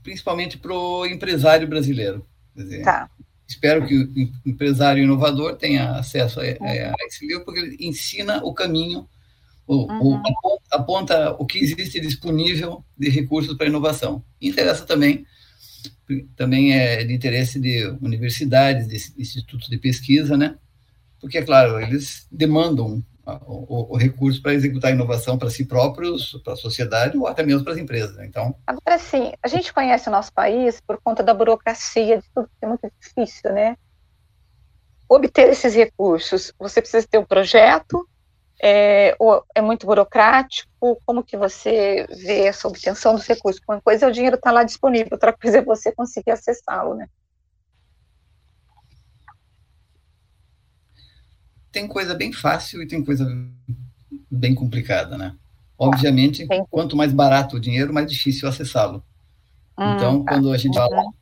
principalmente 0.03 0.57
para 0.57 0.73
o 0.73 1.05
empresário 1.05 1.67
brasileiro. 1.67 2.25
Dizer, 2.55 2.83
tá. 2.83 3.09
Espero 3.47 3.87
que 3.87 3.95
o 3.95 4.49
empresário 4.49 5.03
inovador 5.03 5.55
tenha 5.55 5.91
acesso 5.93 6.39
a, 6.39 6.43
a, 6.43 6.95
esse 7.07 7.25
livro, 7.25 7.45
porque 7.45 7.59
ele 7.59 7.77
ensina 7.79 8.43
o 8.43 8.53
caminho, 8.53 9.09
o, 9.65 9.91
uhum. 9.91 10.21
o, 10.21 10.59
aponta 10.71 11.31
o 11.31 11.45
que 11.45 11.57
existe 11.57 11.99
disponível 11.99 12.83
de 12.97 13.09
recursos 13.09 13.57
para 13.57 13.67
inovação. 13.67 14.23
Interessa 14.39 14.85
também, 14.85 15.25
também 16.35 16.73
é 16.73 17.03
de 17.03 17.13
interesse 17.13 17.59
de 17.59 17.87
universidades, 18.01 18.87
de 18.87 19.21
institutos 19.21 19.67
de 19.67 19.77
pesquisa, 19.77 20.37
né? 20.37 20.55
Porque, 21.19 21.39
é 21.39 21.43
claro, 21.43 21.79
eles 21.79 22.27
demandam 22.31 23.03
o, 23.45 23.93
o, 23.93 23.97
recurso 23.97 24.41
para 24.41 24.53
executar 24.53 24.91
inovação 24.91 25.37
para 25.37 25.49
si 25.49 25.65
próprios, 25.65 26.39
para 26.43 26.53
a 26.53 26.57
sociedade 26.57 27.17
ou 27.17 27.27
até 27.27 27.43
mesmo 27.43 27.63
para 27.63 27.73
as 27.73 27.79
empresas. 27.79 28.15
Né? 28.15 28.25
Então, 28.25 28.55
agora 28.65 28.97
sim, 28.97 29.33
a 29.43 29.47
gente 29.47 29.73
conhece 29.73 30.07
o 30.07 30.11
nosso 30.11 30.31
país 30.33 30.81
por 30.81 30.99
conta 31.03 31.21
da 31.21 31.33
burocracia, 31.33 32.17
de 32.17 32.23
tudo 32.33 32.47
que 32.47 32.65
é 32.65 32.67
muito 32.67 32.91
difícil, 32.99 33.53
né? 33.53 33.77
Obter 35.07 35.49
esses 35.49 35.73
recursos, 35.73 36.53
você 36.59 36.81
precisa 36.81 37.07
ter 37.07 37.17
um 37.17 37.25
projeto, 37.25 38.07
é, 38.61 39.15
é 39.55 39.61
muito 39.61 39.85
burocrático? 39.85 41.01
Como 41.05 41.23
que 41.23 41.37
você 41.37 42.05
vê 42.09 42.45
essa 42.45 42.67
obtenção 42.67 43.15
dos 43.15 43.25
recursos? 43.25 43.61
Uma 43.67 43.81
coisa 43.81 44.05
é 44.05 44.09
o 44.09 44.11
dinheiro 44.11 44.35
estar 44.35 44.49
tá 44.49 44.53
lá 44.53 44.63
disponível, 44.63 45.09
outra 45.13 45.33
coisa 45.33 45.59
é 45.59 45.61
você 45.61 45.91
conseguir 45.91 46.31
acessá-lo, 46.31 46.95
né? 46.95 47.07
Tem 51.71 51.87
coisa 51.87 52.13
bem 52.15 52.31
fácil 52.33 52.81
e 52.81 52.87
tem 52.87 53.03
coisa 53.03 53.27
bem 54.29 54.53
complicada, 54.55 55.17
né? 55.17 55.35
Obviamente, 55.77 56.45
quanto 56.69 56.97
mais 56.97 57.13
barato 57.13 57.55
o 57.55 57.59
dinheiro, 57.59 57.93
mais 57.93 58.11
difícil 58.11 58.47
acessá-lo. 58.47 59.03
Hum, 59.77 59.95
então, 59.95 60.23
tá. 60.23 60.33
quando 60.33 60.51
a 60.51 60.57
gente 60.57 60.75
fala, 60.75 61.03
uhum. 61.03 61.13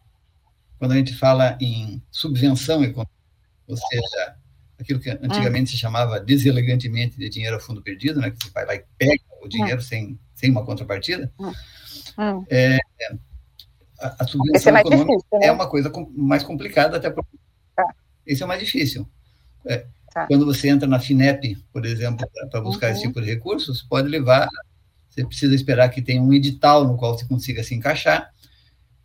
quando 0.79 0.91
a 0.93 0.95
gente 0.95 1.13
fala 1.13 1.57
em 1.61 2.01
subvenção 2.09 2.83
econômica, 2.83 3.11
ou 3.67 3.77
seja, 3.77 4.35
aquilo 4.79 4.99
que 4.99 5.11
antigamente 5.11 5.69
se 5.69 5.77
chamava 5.77 6.19
deselegantemente 6.19 7.17
de 7.17 7.29
dinheiro 7.29 7.55
a 7.55 7.60
fundo 7.60 7.81
perdido, 7.81 8.19
né? 8.19 8.31
Que 8.31 8.43
você 8.43 8.49
vai 8.49 8.65
lá 8.65 8.75
e 8.75 8.83
pega 8.97 9.21
o 9.41 9.47
dinheiro 9.47 9.79
hum. 9.79 9.83
sem, 9.83 10.19
sem 10.33 10.49
uma 10.49 10.65
contrapartida. 10.65 11.31
É, 12.49 12.79
a, 13.99 14.23
a 14.23 14.27
subvenção 14.27 14.75
é 14.75 14.79
econômica 14.79 15.12
difícil, 15.12 15.39
né? 15.39 15.47
é 15.47 15.51
uma 15.51 15.69
coisa 15.69 15.89
com, 15.89 16.12
mais 16.15 16.41
complicada 16.41 16.97
até 16.97 17.12
porque 17.12 17.38
tá. 17.75 17.86
esse 18.25 18.41
é 18.41 18.45
o 18.45 18.47
mais 18.47 18.60
difícil. 18.60 19.07
É, 19.65 19.86
Tá. 20.17 20.25
Quando 20.25 20.47
você 20.47 20.67
entra 20.67 20.88
na 20.88 20.99
FINEP, 20.99 21.56
por 21.71 21.86
exemplo, 21.86 22.27
para 22.49 22.60
buscar 22.60 22.88
uhum. 22.88 22.93
esse 22.93 23.03
tipo 23.03 23.21
de 23.21 23.27
recursos, 23.27 23.84
pode 23.84 24.10
levar. 24.10 24.49
Você 25.08 25.23
precisa 25.23 25.53
esperar 25.53 25.89
que 25.89 26.01
tenha 26.01 26.19
um 26.19 26.34
edital 26.34 26.88
no 26.88 26.97
qual 26.97 27.15
você 27.15 27.23
consiga 27.27 27.63
se 27.63 27.75
encaixar. 27.75 28.34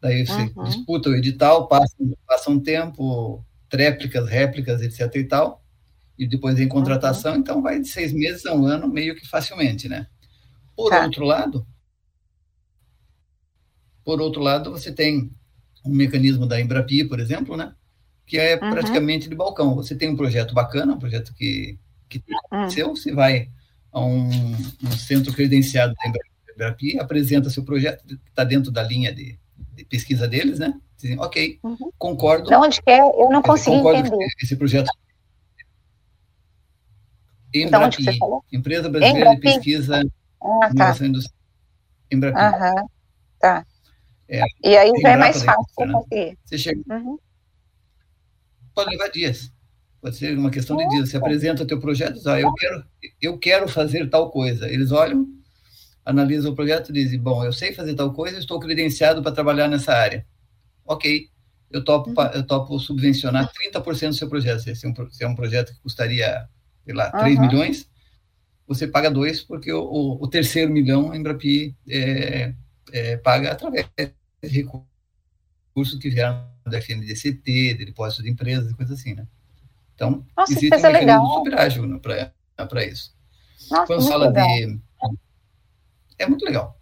Daí 0.00 0.26
você 0.26 0.50
uhum. 0.56 0.64
disputa 0.64 1.10
o 1.10 1.14
edital, 1.14 1.68
passa, 1.68 1.94
passa 2.26 2.50
um 2.50 2.58
tempo, 2.58 3.44
tréplicas, 3.68 4.26
réplicas, 4.26 4.80
etc. 4.80 5.14
e 5.16 5.24
tal. 5.24 5.62
E 6.18 6.26
depois 6.26 6.58
em 6.58 6.66
contratação, 6.66 7.34
uhum. 7.34 7.40
então 7.40 7.60
vai 7.60 7.78
de 7.78 7.88
seis 7.88 8.10
meses 8.10 8.46
a 8.46 8.54
um 8.54 8.64
ano, 8.64 8.88
meio 8.88 9.14
que 9.14 9.28
facilmente, 9.28 9.90
né? 9.90 10.06
Por 10.74 10.88
tá. 10.88 11.04
outro 11.04 11.26
lado, 11.26 11.66
por 14.02 14.18
outro 14.18 14.40
lado, 14.40 14.70
você 14.70 14.90
tem 14.90 15.30
um 15.84 15.94
mecanismo 15.94 16.46
da 16.46 16.58
Embrapi, 16.58 17.04
por 17.04 17.20
exemplo, 17.20 17.54
né? 17.54 17.74
Que 18.26 18.38
é 18.38 18.54
uhum. 18.54 18.70
praticamente 18.70 19.28
de 19.28 19.34
balcão. 19.34 19.74
Você 19.74 19.94
tem 19.94 20.08
um 20.08 20.16
projeto 20.16 20.54
bacana, 20.54 20.94
um 20.94 20.98
projeto 20.98 21.34
que, 21.34 21.78
que 22.08 22.22
uhum. 22.50 22.70
seu, 22.70 22.90
você 22.90 23.12
vai 23.12 23.50
a 23.92 24.00
um, 24.00 24.28
um 24.82 24.90
centro 24.92 25.32
credenciado 25.32 25.94
da 25.94 26.12
Embrapi, 26.54 26.98
apresenta 26.98 27.50
seu 27.50 27.64
projeto, 27.64 28.04
que 28.06 28.14
está 28.28 28.42
dentro 28.42 28.70
da 28.70 28.82
linha 28.82 29.14
de, 29.14 29.38
de, 29.74 29.84
pesquisa 29.84 30.26
deles, 30.26 30.58
né? 30.58 30.74
Dizem, 30.96 31.18
ok, 31.18 31.58
uhum. 31.62 31.90
concordo. 31.98 32.48
De 32.48 32.54
onde 32.54 32.80
quer, 32.80 33.00
eu 33.00 33.28
não 33.30 33.42
consigo 33.42 33.92
entender. 33.92 34.26
esse 34.42 34.56
projeto 34.56 34.88
Embrapi, 37.54 38.18
Empresa 38.50 38.88
Brasileira 38.88 39.30
Embrapi. 39.32 39.46
de 39.46 39.54
Pesquisa 39.54 40.02
ah, 40.42 40.70
tá. 40.74 40.96
Industrial. 41.04 41.42
Embrapi. 42.10 42.38
Aham, 42.38 42.86
tá. 43.38 43.66
É, 44.26 44.42
e 44.64 44.74
aí 44.74 44.90
já 45.02 45.10
é 45.10 45.16
mais 45.16 45.42
fácil 45.42 45.86
né? 45.86 45.92
conseguir. 45.92 46.38
Você 46.46 46.56
chega, 46.56 46.80
uhum 46.88 47.18
pode 48.74 48.90
levar 48.90 49.08
dias. 49.08 49.52
Pode 50.00 50.16
ser 50.16 50.36
uma 50.36 50.50
questão 50.50 50.76
de 50.76 50.88
dias. 50.88 51.10
Você 51.10 51.16
apresenta 51.16 51.62
o 51.62 51.66
teu 51.66 51.78
projeto, 51.80 52.20
ah, 52.28 52.40
eu 52.40 52.52
quero, 52.54 52.84
eu 53.20 53.38
quero 53.38 53.68
fazer 53.68 54.10
tal 54.10 54.30
coisa. 54.30 54.68
Eles 54.68 54.90
olham, 54.90 55.26
analisam 56.04 56.52
o 56.52 56.56
projeto 56.56 56.90
e 56.90 56.92
dizem, 56.92 57.20
bom, 57.20 57.44
eu 57.44 57.52
sei 57.52 57.72
fazer 57.72 57.94
tal 57.94 58.12
coisa, 58.12 58.38
estou 58.38 58.58
credenciado 58.58 59.22
para 59.22 59.32
trabalhar 59.32 59.68
nessa 59.68 59.92
área. 59.92 60.26
Ok, 60.84 61.28
eu 61.70 61.84
topo, 61.84 62.12
eu 62.34 62.44
topo 62.44 62.78
subvencionar 62.78 63.50
30% 63.72 64.08
do 64.08 64.14
seu 64.14 64.28
projeto. 64.28 64.60
Se 64.60 64.86
é, 64.86 64.88
um, 64.88 65.10
se 65.10 65.24
é 65.24 65.28
um 65.28 65.34
projeto 65.34 65.72
que 65.72 65.80
custaria, 65.80 66.48
sei 66.84 66.94
lá, 66.94 67.10
3 67.10 67.38
uhum. 67.38 67.46
milhões, 67.46 67.88
você 68.66 68.86
paga 68.86 69.10
dois, 69.10 69.40
porque 69.40 69.72
o, 69.72 69.82
o, 69.82 70.24
o 70.24 70.28
terceiro 70.28 70.72
milhão 70.72 71.12
a 71.12 71.16
Embrapi 71.16 71.76
é, 71.88 72.54
é, 72.92 73.16
paga 73.18 73.52
através 73.52 73.86
de 73.96 74.48
recursos 74.48 75.98
que 76.00 76.10
vieram 76.10 76.51
da 76.64 76.78
FNDCT, 76.78 77.74
de 77.74 77.84
depósito 77.84 78.22
de 78.22 78.30
empresas 78.30 78.70
e 78.70 78.74
coisas 78.74 78.98
assim, 78.98 79.14
né? 79.14 79.26
Então, 79.94 80.24
Nossa, 80.36 80.52
existe 80.52 80.74
um 80.74 80.76
mecanismo 80.76 81.00
legal. 81.00 81.34
super 81.36 81.58
ágil 81.58 81.86
né, 81.86 82.00
para 82.00 82.84
isso. 82.84 83.14
Nossa, 83.70 83.86
Quando 83.86 84.08
fala 84.08 84.28
legal. 84.28 84.46
de... 84.46 84.80
É 86.18 86.26
muito 86.26 86.44
legal. 86.44 86.78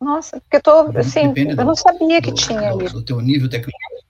Nossa, 0.00 0.40
porque 0.40 0.56
eu 0.56 0.62
tô, 0.62 0.98
assim, 0.98 1.32
eu 1.36 1.56
do, 1.56 1.64
não 1.64 1.74
sabia 1.74 2.22
que 2.22 2.30
do, 2.30 2.36
tinha 2.36 2.70
do, 2.70 2.78
do 2.78 3.02
teu 3.02 3.20
nível 3.20 3.48
tecnológico. 3.48 4.08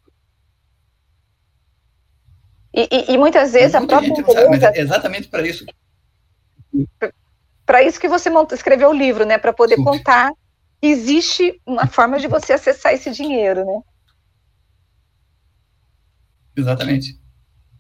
E, 2.75 2.89
e, 2.93 3.15
e, 3.15 3.19
muitas 3.19 3.53
vezes 3.53 3.75
a 3.75 3.81
própria 3.81 4.09
gente 4.09 4.21
empresa... 4.21 4.61
Sabe, 4.61 4.79
é 4.79 4.81
exatamente 4.81 5.29
para 5.29 5.47
isso. 5.47 5.65
Para 7.65 7.83
isso 7.83 7.99
que 7.99 8.09
você 8.09 8.31
escreveu 8.53 8.91
o 8.91 8.95
livro, 8.95 9.25
né? 9.25 9.39
Para 9.39 9.53
poder 9.53 9.77
Super. 9.77 9.91
contar 9.91 10.33
existe 10.81 11.61
uma 11.67 11.87
forma 11.87 12.19
de 12.19 12.29
você 12.29 12.53
acessar 12.53 12.93
esse 12.93 13.11
dinheiro, 13.11 13.65
né? 13.65 13.81
Exatamente. 16.57 17.19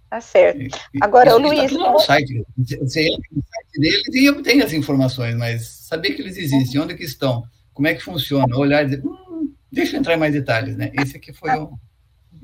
Tá 0.08 0.20
certo. 0.20 0.78
Agora, 1.00 1.34
o 1.36 1.38
Luiz. 1.38 1.70
Tá 1.70 1.92
no 1.92 2.00
site. 2.00 2.44
Você 2.56 3.08
entra 3.08 3.28
no 3.32 3.42
site 3.42 3.80
deles 3.80 4.14
e 4.14 4.30
obtém 4.30 4.62
as 4.62 4.72
informações, 4.72 5.34
mas 5.34 5.66
saber 5.66 6.12
que 6.12 6.22
eles 6.22 6.36
existem, 6.36 6.80
onde 6.80 6.94
que 6.94 7.04
estão, 7.04 7.44
como 7.74 7.88
é 7.88 7.94
que 7.94 8.02
funciona, 8.02 8.56
olhar 8.56 8.82
e 8.82 8.86
dizer, 8.86 9.04
hum, 9.04 9.52
deixa 9.70 9.96
eu 9.96 10.00
entrar 10.00 10.14
em 10.14 10.18
mais 10.18 10.32
detalhes, 10.32 10.76
né? 10.76 10.90
Esse 10.94 11.16
aqui 11.16 11.32
foi 11.32 11.50
o, 11.50 11.78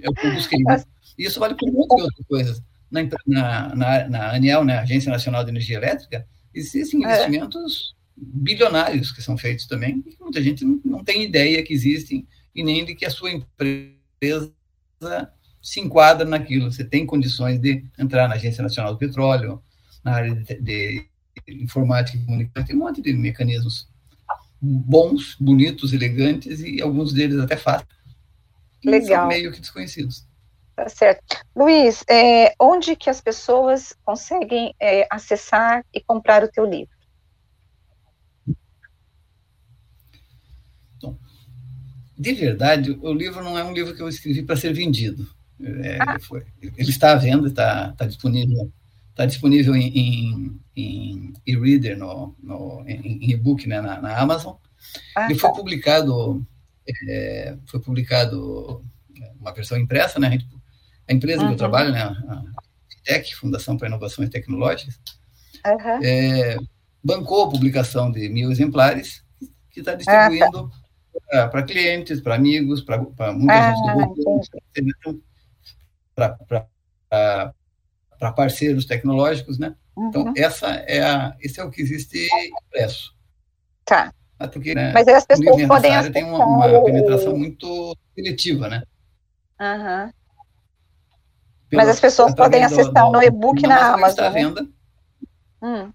é 0.03 0.11
o 0.11 0.13
que 0.13 0.27
eu 0.27 0.35
busquei. 0.35 0.63
Né? 0.63 0.83
E 1.17 1.25
isso 1.25 1.41
vale 1.41 1.55
para 1.55 1.71
muitas 1.71 2.01
outras 2.01 2.27
coisas. 2.27 2.63
Na, 2.91 3.03
na, 3.27 3.75
na, 3.75 4.09
na 4.09 4.35
ANEL, 4.35 4.65
né, 4.65 4.79
Agência 4.79 5.11
Nacional 5.11 5.43
de 5.43 5.51
Energia 5.51 5.79
Elétrica, 5.79 6.27
existem 6.55 7.05
é. 7.05 7.09
investimentos 7.09 7.95
bilionários 8.17 9.13
que 9.13 9.23
são 9.23 9.37
feitos 9.37 9.67
também, 9.67 10.03
e 10.07 10.17
muita 10.21 10.43
gente 10.43 10.65
não, 10.65 10.81
não 10.85 11.05
tem 11.05 11.23
ideia 11.25 11.63
que 11.63 11.73
existem 11.73 12.27
e 12.55 12.63
nem 12.63 12.85
de 12.85 12.95
que 12.95 13.05
a 13.05 13.11
sua 13.11 13.31
empresa 13.33 14.53
se 15.61 15.81
enquadra 15.81 16.25
naquilo. 16.25 16.71
Você 16.71 16.85
tem 16.85 17.05
condições 17.05 17.59
de 17.59 17.85
entrar 17.99 18.29
na 18.29 18.35
Agência 18.35 18.63
Nacional 18.63 18.93
do 18.93 18.99
Petróleo, 18.99 19.63
na 20.05 20.13
área 20.13 20.35
de, 20.35 20.61
de 20.61 21.09
informática 21.49 22.17
e 22.17 22.25
comunicação, 22.25 22.65
tem 22.65 22.77
um 22.77 22.81
monte 22.81 23.03
de 23.03 23.13
mecanismos 23.13 23.89
bons, 24.61 25.37
bonitos, 25.39 25.93
elegantes 25.93 26.61
e 26.61 26.81
alguns 26.81 27.13
deles 27.13 27.39
até 27.39 27.57
fáceis. 27.57 27.89
Legal. 28.85 29.27
meio 29.29 29.51
que 29.51 29.61
desconhecidos. 29.61 30.27
Tá 30.77 30.89
certo. 30.89 31.23
Luiz, 31.55 32.05
é, 32.09 32.55
onde 32.59 32.97
que 32.97 33.09
as 33.09 33.21
pessoas 33.21 33.97
conseguem 34.05 34.75
é, 34.81 35.07
acessar 35.11 35.85
e 35.93 36.01
comprar 36.01 36.43
o 36.43 36.49
teu 36.49 36.65
livro? 36.65 36.95
Bom, 41.01 41.17
de 42.17 42.33
verdade, 42.33 42.99
o 43.03 43.13
livro 43.13 43.43
não 43.43 43.59
é 43.59 43.65
um 43.65 43.73
livro 43.73 43.95
que 43.95 44.03
eu 44.03 44.09
escrevi 44.09 44.43
para 44.43 44.57
ser 44.57 44.73
vendido. 44.73 45.29
É, 45.61 45.99
ah. 46.01 46.19
ele 46.77 46.91
está 46.91 47.13
à 47.13 47.17
venda, 47.17 47.49
está, 47.49 47.91
está 47.91 48.07
disponível, 48.07 48.73
está 49.11 49.25
disponível 49.25 49.75
em, 49.75 50.61
em, 50.77 51.33
e-reader, 51.47 51.97
no, 51.97 52.35
no, 52.43 52.85
em, 52.87 53.31
e-book 53.31 53.67
né, 53.69 53.81
na, 53.81 54.01
na 54.01 54.19
Amazon. 54.19 54.55
Ah, 55.17 55.27
ele 55.27 55.39
foi 55.39 55.51
tá. 55.51 55.57
publicado, 55.57 56.47
é, 57.09 57.57
foi 57.67 57.81
publicado 57.81 58.85
uma 59.41 59.53
versão 59.53 59.79
impressa, 59.79 60.19
né? 60.19 60.39
A 61.09 61.13
empresa 61.13 61.43
uhum. 61.43 61.49
que 61.49 61.55
eu 61.55 61.59
trabalho, 61.59 61.93
né, 61.93 62.03
a 62.03 62.43
FITEC, 62.89 63.35
Fundação 63.35 63.77
para 63.77 63.89
Inovações 63.89 64.31
Tecnológicas, 64.31 64.99
uhum. 65.67 66.03
é, 66.03 66.57
bancou 67.03 67.45
a 67.45 67.51
publicação 67.51 68.11
de 68.11 68.29
mil 68.29 68.51
exemplares, 68.51 69.23
que 69.71 69.81
está 69.81 69.95
distribuindo 69.95 70.71
ah, 70.73 70.84
para 71.51 71.63
clientes, 71.63 72.21
para 72.21 72.35
amigos, 72.35 72.83
para 72.83 72.99
muita 73.33 73.53
ah, 73.53 73.75
gente 73.75 74.95
do 75.05 75.23
para 78.19 78.33
parceiros 78.33 78.85
tecnológicos, 78.85 79.59
né? 79.59 79.75
Então, 79.97 80.23
uhum. 80.23 80.31
Então, 80.31 80.45
essa 80.45 80.67
é 80.67 81.03
a, 81.03 81.37
esse 81.41 81.61
é 81.61 81.65
o 81.65 81.71
que 81.71 81.83
existe 81.83 82.29
impresso. 82.67 83.15
Tá. 83.85 84.13
Porque, 84.53 84.75
né, 84.75 84.93
Mas 84.93 85.07
as 85.09 85.25
pessoas 85.25 85.67
podem 85.67 85.95
acessar... 85.95 86.13
tem 86.13 86.25
uma, 86.25 86.45
uma 86.45 86.85
penetração 86.85 87.37
muito 87.37 87.97
seletiva, 88.15 88.69
né? 88.69 88.83
Uhum. 89.61 90.13
Mas 91.73 91.89
as 91.89 92.01
pessoas 92.01 92.35
podem 92.35 92.63
acessar 92.65 93.11
no 93.11 93.23
e-book 93.23 93.63
na 93.63 93.95
Amazon. 93.95 94.11
Está 94.11 94.31
né? 94.31 94.43
venda. 94.43 94.69
Hum. 95.63 95.93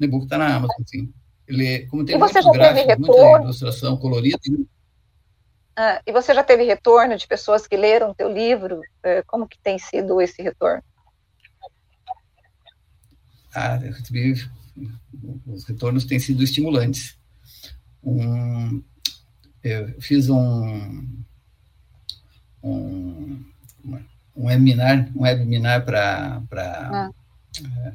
O 0.00 0.04
e-book 0.04 0.24
está 0.24 0.38
na 0.38 0.56
Amazon, 0.56 0.82
sim. 0.86 1.12
Ele, 1.48 1.66
é, 1.66 1.86
como 1.86 2.04
tem 2.04 2.14
e 2.14 2.18
você 2.18 2.42
já 2.42 2.52
teve 2.52 2.82
retorno? 2.82 3.44
ilustração 3.44 3.96
colorida. 3.96 4.38
Ah, 5.74 6.02
e 6.06 6.12
você 6.12 6.34
já 6.34 6.44
teve 6.44 6.64
retorno 6.64 7.16
de 7.16 7.26
pessoas 7.26 7.66
que 7.66 7.76
leram 7.76 8.12
teu 8.14 8.32
livro? 8.32 8.80
É, 9.02 9.22
como 9.22 9.48
que 9.48 9.58
tem 9.58 9.78
sido 9.78 10.20
esse 10.20 10.42
retorno? 10.42 10.82
Ah, 13.54 13.80
eu 13.82 13.92
recebi, 13.92 14.34
os 15.46 15.64
retornos 15.64 16.04
têm 16.04 16.18
sido 16.18 16.44
estimulantes. 16.44 17.16
Um, 18.04 18.82
eu 19.64 20.00
fiz 20.00 20.28
um, 20.28 21.08
um 22.62 23.44
um 24.38 24.46
webinar, 24.46 25.10
um 25.16 25.22
webinar 25.22 25.84
para 25.84 26.40
ah. 26.56 27.10
é, 27.60 27.92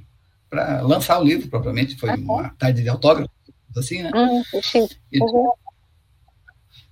para 0.49 0.81
lançar 0.81 1.19
o 1.19 1.23
livro 1.23 1.47
propriamente, 1.47 1.95
foi 1.95 2.11
ah, 2.11 2.15
uma 2.15 2.49
tarde 2.49 2.83
de 2.83 2.89
autógrafo, 2.89 3.31
assim, 3.79 4.01
né? 4.01 4.12
Uhum. 4.13 4.43
uhum. 5.21 5.51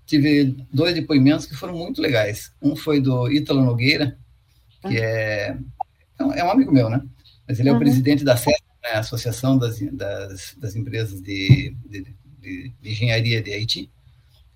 Tive 0.06 0.58
dois 0.74 0.94
depoimentos 0.94 1.46
que 1.46 1.56
foram 1.56 1.74
muito 1.74 2.02
legais. 2.02 2.52
Um 2.62 2.76
foi 2.76 3.00
do 3.00 3.32
Ítalo 3.32 3.64
Nogueira, 3.64 4.18
que 4.82 4.98
é, 4.98 5.58
é 6.20 6.44
um 6.44 6.52
amigo 6.52 6.72
meu, 6.72 6.90
né? 6.90 7.02
Mas 7.48 7.60
ele 7.60 7.70
é 7.70 7.72
o 7.72 7.76
uhum. 7.76 7.82
presidente 7.82 8.24
da 8.24 8.36
CESP, 8.36 8.64
né? 8.84 8.92
Associação 8.94 9.58
das, 9.58 9.80
das, 9.80 10.56
das 10.58 10.76
Empresas 10.76 11.22
de, 11.22 11.76
de, 11.86 12.06
de, 12.42 12.74
de 12.82 12.90
Engenharia 12.90 13.42
de 13.42 13.54
Haiti, 13.54 13.90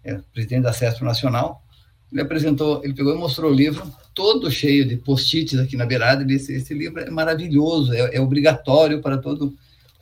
é 0.03 0.19
presidente 0.33 0.63
da 0.63 0.73
CESP 0.73 1.03
Nacional. 1.03 1.63
Ele 2.11 2.21
apresentou, 2.21 2.83
ele 2.83 2.93
pegou 2.93 3.13
e 3.13 3.17
mostrou 3.17 3.51
o 3.51 3.55
livro, 3.55 3.91
todo 4.13 4.51
cheio 4.51 4.88
de 4.88 4.95
post-its 4.95 5.59
aqui 5.59 5.75
na 5.75 5.85
beirada. 5.85 6.21
Ele 6.21 6.38
disse: 6.38 6.53
esse 6.53 6.73
livro 6.73 6.99
é 6.99 7.09
maravilhoso, 7.09 7.93
é, 7.93 8.15
é 8.15 8.21
obrigatório 8.21 9.01
para 9.01 9.17
todo 9.17 9.55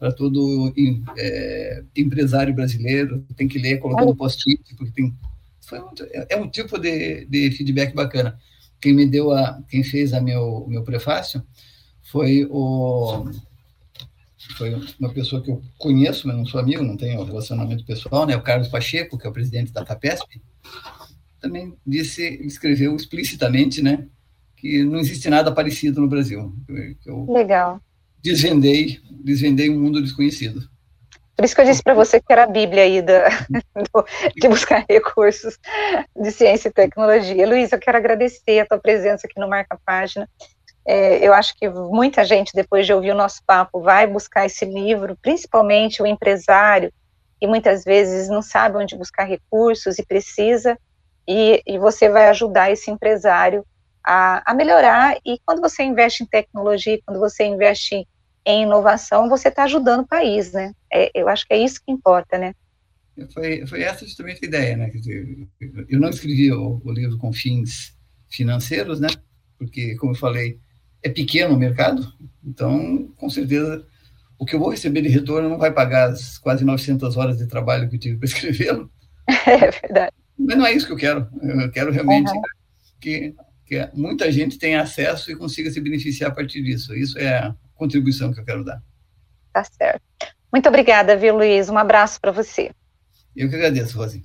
para 0.04 0.12
todo 0.12 0.74
é, 1.18 1.82
empresário 1.96 2.54
brasileiro. 2.54 3.26
Tem 3.38 3.48
que 3.48 3.58
ler 3.58 3.78
colocando 3.78 4.14
post-it, 4.14 4.62
porque 4.76 4.92
tem 4.92 5.16
muito, 5.72 6.06
é, 6.12 6.36
um 6.36 6.50
tipo 6.50 6.78
de, 6.78 7.26
de 7.26 7.50
feedback 7.52 7.96
bacana. 7.96 8.38
Quem 8.82 8.94
me 8.94 9.06
deu 9.06 9.32
a, 9.32 9.64
quem 9.70 9.82
fez 9.82 10.12
a 10.12 10.20
meu 10.20 10.66
meu 10.68 10.84
prefácio 10.84 11.42
foi 12.02 12.46
o 12.52 13.30
foi 14.58 14.76
uma 15.00 15.14
pessoa 15.14 15.42
que 15.42 15.50
eu 15.50 15.64
conheço, 15.78 16.28
mas 16.28 16.36
não 16.36 16.46
sou 16.46 16.60
amigo, 16.60 16.84
não 16.84 16.98
tenho 16.98 17.24
relacionamento 17.24 17.86
pessoal, 17.86 18.26
né? 18.26 18.36
O 18.36 18.42
Carlos 18.42 18.68
Pacheco, 18.68 19.18
que 19.18 19.26
é 19.26 19.30
o 19.30 19.34
presidente 19.34 19.72
da 19.72 19.86
Tapesp 19.86 20.28
também 21.40 21.74
disse, 21.86 22.26
escreveu 22.46 22.96
explicitamente, 22.96 23.82
né, 23.82 24.08
que 24.56 24.84
não 24.84 25.00
existe 25.00 25.30
nada 25.30 25.52
parecido 25.52 26.00
no 26.00 26.08
Brasil. 26.08 26.54
Eu 27.06 27.26
Legal. 27.26 27.82
Desvendei, 28.24 29.00
desvendei 29.24 29.70
um 29.70 29.80
mundo 29.80 30.02
desconhecido. 30.02 30.62
Por 31.36 31.46
isso 31.46 31.56
que 31.56 31.62
eu 31.62 31.66
disse 31.66 31.84
para 31.84 31.94
você 31.94 32.22
que 32.22 32.32
era 32.32 32.44
a 32.44 32.48
Bíblia 32.48 32.84
aí 32.84 33.02
da, 33.02 33.28
do, 33.94 34.06
de 34.36 34.48
buscar 34.48 34.86
recursos 34.88 35.58
de 36.16 36.32
ciência 36.32 36.70
e 36.70 36.72
tecnologia. 36.72 37.48
Luiz, 37.48 37.72
eu 37.72 37.80
quero 37.80 37.98
agradecer 37.98 38.60
a 38.60 38.66
tua 38.66 38.78
presença 38.78 39.28
aqui 39.28 39.40
no 39.40 39.50
Marca 39.50 39.78
Página. 39.84 40.30
É, 40.86 41.26
eu 41.26 41.34
acho 41.34 41.56
que 41.58 41.68
muita 41.70 42.24
gente, 42.24 42.52
depois 42.54 42.86
de 42.86 42.94
ouvir 42.94 43.12
o 43.12 43.16
nosso 43.16 43.42
papo, 43.46 43.82
vai 43.82 44.06
buscar 44.06 44.46
esse 44.46 44.66
livro, 44.66 45.18
principalmente 45.22 46.02
o 46.02 46.06
empresário, 46.06 46.94
que 47.40 47.48
muitas 47.48 47.84
vezes 47.84 48.30
não 48.30 48.42
sabe 48.42 48.78
onde 48.78 48.96
buscar 48.96 49.26
recursos 49.26 49.98
e 49.98 50.06
precisa 50.06 50.78
e, 51.28 51.62
e 51.66 51.78
você 51.78 52.10
vai 52.10 52.28
ajudar 52.28 52.72
esse 52.72 52.92
empresário 52.92 53.66
a, 54.06 54.52
a, 54.52 54.54
melhorar. 54.54 55.18
E 55.26 55.40
quando 55.46 55.62
você 55.62 55.84
investe 55.84 56.24
em 56.24 56.26
tecnologia, 56.26 57.00
quando 57.06 57.20
você 57.20 57.46
investe 57.46 58.08
em 58.46 58.64
inovação, 58.64 59.30
você 59.30 59.48
está 59.48 59.64
ajudando 59.64 60.02
o 60.02 60.08
país, 60.08 60.52
né? 60.52 60.74
É, 60.92 61.12
eu 61.14 61.28
acho 61.28 61.48
que 61.48 61.54
é 61.54 61.58
isso 61.58 61.82
que 61.84 61.92
importa, 61.92 62.38
né? 62.38 62.54
Foi, 63.34 63.66
foi 63.68 63.82
essa 63.84 64.06
justamente 64.06 64.44
a 64.44 64.48
ideia, 64.48 64.76
né? 64.76 64.90
Dizer, 64.90 65.48
eu 65.88 66.00
não 66.00 66.10
escrevi 66.10 66.52
o, 66.52 66.82
o 66.84 66.92
livro 66.92 67.18
com 67.18 67.32
fins 67.32 67.96
financeiros, 68.30 69.00
né? 69.00 69.08
Porque, 69.58 69.96
como 69.96 70.14
eu 70.14 70.18
falei, 70.18 70.60
é 71.02 71.10
pequeno 71.10 71.54
o 71.54 71.60
mercado, 71.60 72.12
então, 72.44 73.08
com 73.18 73.30
certeza, 73.30 73.86
o 74.38 74.46
que 74.46 74.56
eu 74.56 74.60
vou 74.60 74.70
receber 74.70 75.02
de 75.02 75.10
retorno 75.10 75.48
não 75.48 75.58
vai 75.58 75.72
pagar 75.72 76.10
as 76.10 76.38
quase 76.38 76.66
900 76.66 77.16
horas 77.16 77.38
de 77.38 77.48
trabalho 77.48 77.88
que 77.88 77.96
eu 77.96 78.00
tive 78.00 78.18
para 78.18 78.26
escrevê-lo. 78.28 78.92
É 79.28 79.72
verdade. 79.72 80.14
Mas 80.38 80.58
não 80.58 80.66
é 80.66 80.74
isso 80.74 80.88
que 80.88 80.94
eu 80.94 80.98
quero. 80.98 81.28
Eu 81.42 81.72
quero 81.72 81.92
realmente 81.92 82.32
uhum. 82.32 82.42
que, 83.00 83.36
que 83.66 83.90
muita 83.94 84.32
gente 84.32 84.58
tenha 84.58 84.82
acesso 84.82 85.32
e 85.32 85.36
consiga 85.36 85.70
se 85.70 85.80
beneficiar 85.80 86.32
a 86.32 86.34
partir 86.34 86.62
disso. 86.64 86.96
Isso 86.96 87.18
é 87.20 87.54
contribuição 87.84 88.34
que 88.34 88.40
eu 88.40 88.46
quero 88.46 88.64
dar. 88.64 88.82
Tá 89.52 89.64
certo. 89.64 90.02
Muito 90.52 90.70
obrigada, 90.70 91.18
viu, 91.18 91.36
Luiz? 91.36 91.70
Um 91.70 91.78
abraço 91.78 92.20
para 92.22 92.32
você. 92.32 92.72
Eu 93.36 93.50
que 93.50 93.56
agradeço, 93.56 93.98
Rosi. 93.98 94.24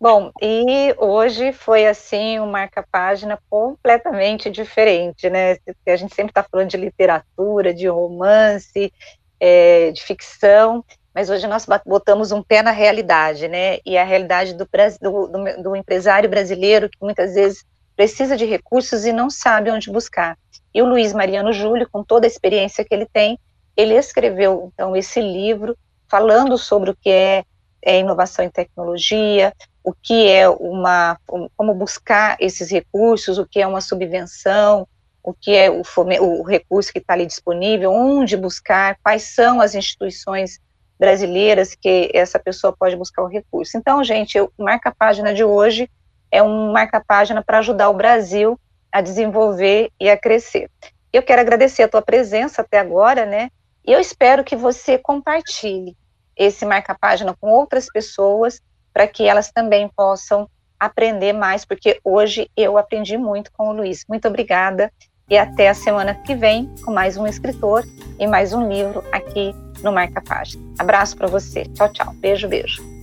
Bom, 0.00 0.30
e 0.40 0.94
hoje 0.96 1.52
foi 1.52 1.86
assim 1.86 2.38
um 2.38 2.50
marca-página 2.50 3.38
completamente 3.50 4.50
diferente, 4.50 5.28
né? 5.28 5.58
A 5.86 5.96
gente 5.96 6.14
sempre 6.14 6.30
está 6.30 6.42
falando 6.42 6.70
de 6.70 6.76
literatura, 6.78 7.74
de 7.74 7.86
romance, 7.86 8.90
é, 9.38 9.90
de 9.92 10.02
ficção, 10.02 10.82
mas 11.14 11.28
hoje 11.28 11.46
nós 11.46 11.66
botamos 11.84 12.32
um 12.32 12.42
pé 12.42 12.62
na 12.62 12.70
realidade, 12.70 13.46
né? 13.48 13.78
E 13.84 13.98
a 13.98 14.04
realidade 14.04 14.54
do, 14.54 14.66
do, 15.00 15.62
do, 15.62 15.76
empresário 15.76 16.30
brasileiro 16.30 16.88
que 16.88 16.98
muitas 17.02 17.34
vezes 17.34 17.62
precisa 17.94 18.38
de 18.38 18.46
recursos 18.46 19.04
e 19.04 19.12
não 19.12 19.28
sabe 19.28 19.70
onde 19.70 19.90
buscar. 19.90 20.38
E 20.74 20.82
o 20.82 20.86
Luiz 20.86 21.12
Mariano 21.12 21.52
Júlio, 21.52 21.88
com 21.90 22.02
toda 22.02 22.26
a 22.26 22.28
experiência 22.28 22.84
que 22.84 22.94
ele 22.94 23.06
tem, 23.06 23.38
ele 23.76 23.94
escreveu 23.94 24.70
então 24.72 24.96
esse 24.96 25.20
livro 25.20 25.76
falando 26.08 26.58
sobre 26.58 26.90
o 26.90 26.96
que 26.96 27.10
é, 27.10 27.44
é 27.82 27.98
inovação 27.98 28.44
em 28.44 28.50
tecnologia, 28.50 29.52
o 29.82 29.92
que 29.92 30.28
é 30.28 30.48
uma, 30.48 31.18
como 31.56 31.74
buscar 31.74 32.36
esses 32.40 32.70
recursos, 32.70 33.38
o 33.38 33.46
que 33.46 33.60
é 33.60 33.66
uma 33.66 33.80
subvenção, 33.80 34.86
o 35.22 35.32
que 35.32 35.54
é 35.54 35.70
o, 35.70 35.82
o 36.20 36.42
recurso 36.42 36.92
que 36.92 36.98
está 36.98 37.14
ali 37.14 37.26
disponível, 37.26 37.92
onde 37.92 38.36
buscar, 38.36 38.98
quais 39.02 39.34
são 39.34 39.60
as 39.60 39.74
instituições 39.74 40.58
brasileiras 40.98 41.74
que 41.74 42.10
essa 42.12 42.38
pessoa 42.38 42.74
pode 42.78 42.96
buscar 42.96 43.22
o 43.22 43.26
recurso. 43.26 43.76
Então, 43.76 44.04
gente, 44.04 44.38
o 44.38 44.50
marca-página 44.58 45.32
de 45.32 45.42
hoje 45.42 45.88
é 46.30 46.42
um 46.42 46.72
marca-página 46.72 47.42
para 47.42 47.58
ajudar 47.58 47.88
o 47.88 47.94
Brasil 47.94 48.60
a 48.92 49.00
desenvolver 49.00 49.90
e 50.00 50.08
a 50.08 50.16
crescer. 50.16 50.70
Eu 51.12 51.22
quero 51.22 51.40
agradecer 51.40 51.82
a 51.82 51.88
tua 51.88 52.02
presença 52.02 52.62
até 52.62 52.78
agora, 52.78 53.26
né? 53.26 53.50
E 53.86 53.92
eu 53.92 53.98
espero 53.98 54.44
que 54.44 54.54
você 54.54 54.98
compartilhe 54.98 55.96
esse 56.36 56.64
marca-página 56.64 57.34
com 57.40 57.50
outras 57.50 57.86
pessoas 57.86 58.60
para 58.92 59.06
que 59.06 59.26
elas 59.26 59.50
também 59.50 59.88
possam 59.94 60.48
aprender 60.78 61.32
mais, 61.32 61.64
porque 61.64 62.00
hoje 62.02 62.50
eu 62.56 62.78
aprendi 62.78 63.18
muito 63.18 63.52
com 63.52 63.68
o 63.68 63.72
Luiz. 63.72 64.04
Muito 64.08 64.26
obrigada 64.26 64.90
e 65.28 65.36
até 65.36 65.68
a 65.68 65.74
semana 65.74 66.14
que 66.14 66.34
vem 66.34 66.74
com 66.84 66.92
mais 66.92 67.16
um 67.16 67.26
escritor 67.26 67.84
e 68.18 68.26
mais 68.26 68.52
um 68.52 68.66
livro 68.68 69.04
aqui 69.12 69.54
no 69.82 69.92
Marca 69.92 70.22
Página. 70.22 70.62
Abraço 70.78 71.16
para 71.16 71.28
você. 71.28 71.64
Tchau, 71.74 71.92
tchau. 71.92 72.12
Beijo, 72.14 72.48
beijo. 72.48 72.99